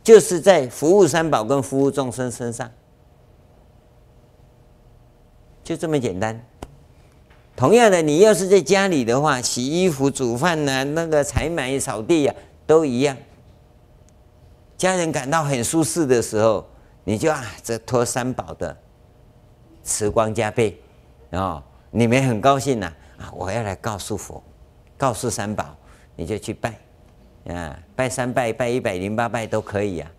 [0.00, 2.70] 就是在服务三宝跟服务众生身上，
[5.62, 6.42] 就这么简单。
[7.54, 12.34] 同样的，你要是在家里的话，洗衣服、煮饭呐、那个采买、扫地呀、
[12.66, 13.14] 都一样。
[14.78, 16.66] 家人感到很舒适的时候，
[17.04, 18.74] 你就啊，这托三宝的
[19.82, 20.80] 慈光加倍，
[21.32, 24.42] 啊你们很高兴呐啊，我要来告诉佛，
[24.96, 25.76] 告诉三宝，
[26.16, 26.74] 你就去拜。
[27.48, 30.10] 啊，拜三拜，拜一百零八拜都可以啊。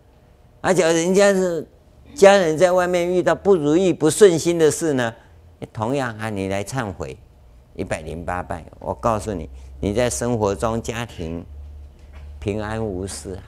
[0.61, 1.67] 而且人家是
[2.15, 5.13] 家人在外面遇到不如意、不顺心的事呢，
[5.71, 7.17] 同样啊，你来忏悔
[7.75, 8.65] 一百零八拜。
[8.79, 9.47] 我告诉你，
[9.79, 11.45] 你在生活中家庭
[12.39, 13.43] 平安无事啊，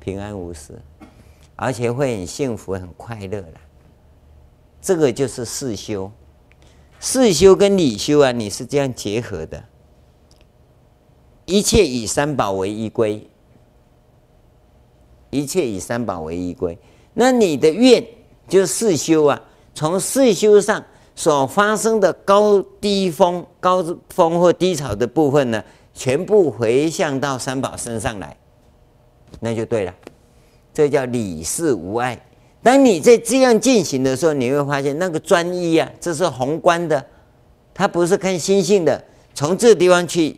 [0.00, 0.80] 平安无事，
[1.54, 3.60] 而且会很幸福、很快乐了。
[4.80, 6.10] 这个就是四修，
[7.00, 9.64] 事修跟理修啊，你是这样结合的。
[11.44, 13.26] 一切以三宝为依归，
[15.30, 16.76] 一切以三宝为依归。
[17.14, 18.04] 那你的愿
[18.46, 19.40] 就是事修啊，
[19.74, 20.84] 从事修上
[21.14, 28.36] 所发生的高低峰、高峰或低潮的部分呢，全部回向到三宝身上来，
[29.40, 29.94] 那就对了。
[30.74, 32.20] 这叫理事无碍。
[32.62, 37.04] 当你在这样进行的时候，你会发现那个专一啊，这是宏观的，
[37.72, 39.02] 它不是看心性的。
[39.32, 40.36] 从这个地方去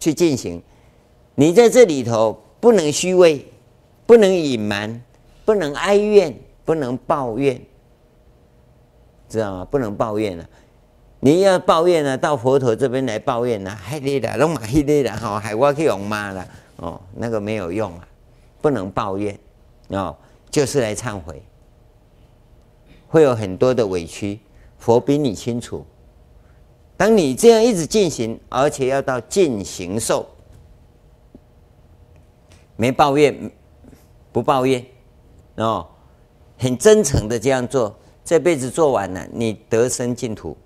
[0.00, 0.62] 去进行，
[1.34, 3.46] 你在这里头不能虚伪，
[4.06, 5.02] 不能隐瞒，
[5.44, 6.34] 不能哀怨，
[6.64, 7.60] 不能抱怨，
[9.28, 9.64] 知道吗？
[9.66, 10.48] 不能抱怨了。
[11.20, 16.46] 你要抱怨呢，到佛陀这边来抱怨呢，害你的，弄嘛害你的，好害我去用妈了，
[16.76, 18.08] 哦，那个没有用啊，
[18.62, 19.38] 不能抱怨，
[19.88, 20.16] 哦，
[20.54, 21.42] 就是来忏悔，
[23.08, 24.38] 会有很多的委屈，
[24.78, 25.84] 佛比你清楚。
[26.96, 30.24] 当你这样一直进行，而且要到尽形寿，
[32.76, 33.50] 没抱怨，
[34.30, 34.86] 不抱怨，
[35.56, 35.88] 哦，
[36.56, 37.92] 很真诚的这样做，
[38.24, 40.56] 这辈子做完了，你得生净土。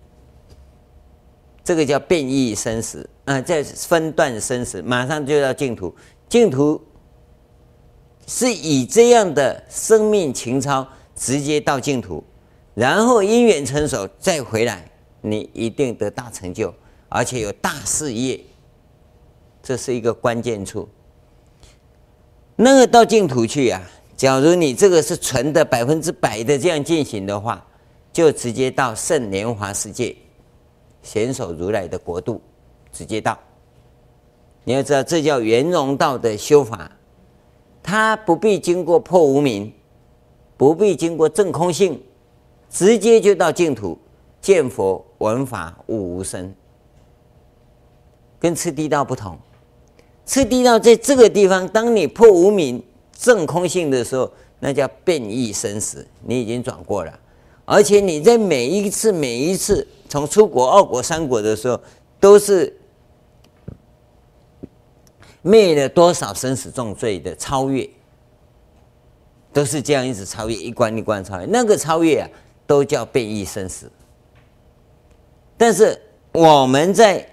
[1.64, 5.94] 这个叫变异生死啊，在分段生死，马上就到净土。
[6.28, 6.78] 净土
[8.28, 12.22] 是以这样的生命情操直接到净土，
[12.74, 14.86] 然后因缘成熟再回来，
[15.22, 16.72] 你一定得大成就，
[17.08, 18.38] 而且有大事业，
[19.62, 20.86] 这是一个关键处。
[22.54, 23.82] 那个到净土去啊，
[24.14, 27.66] 假如你这个是纯的百分之百的这样进行的话，
[28.12, 30.14] 就直接到圣莲华世界。
[31.02, 32.42] 显首如来的国度，
[32.92, 33.38] 直接到。
[34.64, 36.90] 你要知道，这叫圆融道的修法，
[37.82, 39.72] 它不必经过破无明，
[40.56, 42.02] 不必经过证空性，
[42.70, 43.98] 直接就到净土
[44.40, 46.54] 见佛闻法悟无生。
[48.38, 49.38] 跟次第道不同，
[50.24, 57.18] 次第道在这个地方，当你破无明证空性的时候，那叫变异生死，你已经转过了，
[57.64, 59.86] 而且你在每一次每一次。
[60.10, 61.78] 从出国、二国、三国的时候，
[62.18, 62.74] 都是
[65.48, 67.88] 灭了多少生死重罪的超越，
[69.50, 71.46] 都是这样一直超越，一关一关超越。
[71.46, 72.28] 那个超越啊，
[72.66, 73.90] 都叫变异生死。
[75.56, 75.98] 但是
[76.32, 77.26] 我们在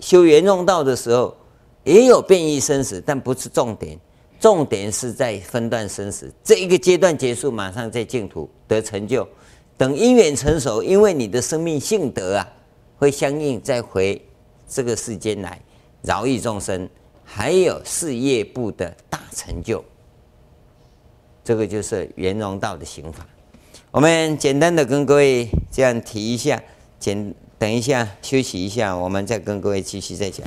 [0.00, 1.36] 修圆融道的时候，
[1.82, 3.98] 也有变异生死，但不是重点，
[4.38, 6.32] 重点是在分段生死。
[6.44, 9.26] 这一个阶段结束，马上在净土得成就。
[9.76, 12.48] 等因缘成熟，因为你的生命性德啊，
[12.96, 14.24] 会相应再回
[14.68, 15.60] 这个世间来
[16.02, 16.88] 饶益众生，
[17.24, 19.84] 还有事业部的大成就。
[21.44, 23.26] 这个就是圆融道的行法。
[23.90, 26.62] 我们简单的跟各位这样提一下，
[26.98, 30.46] 简等一下休息一下，我们再跟各位继续再讲。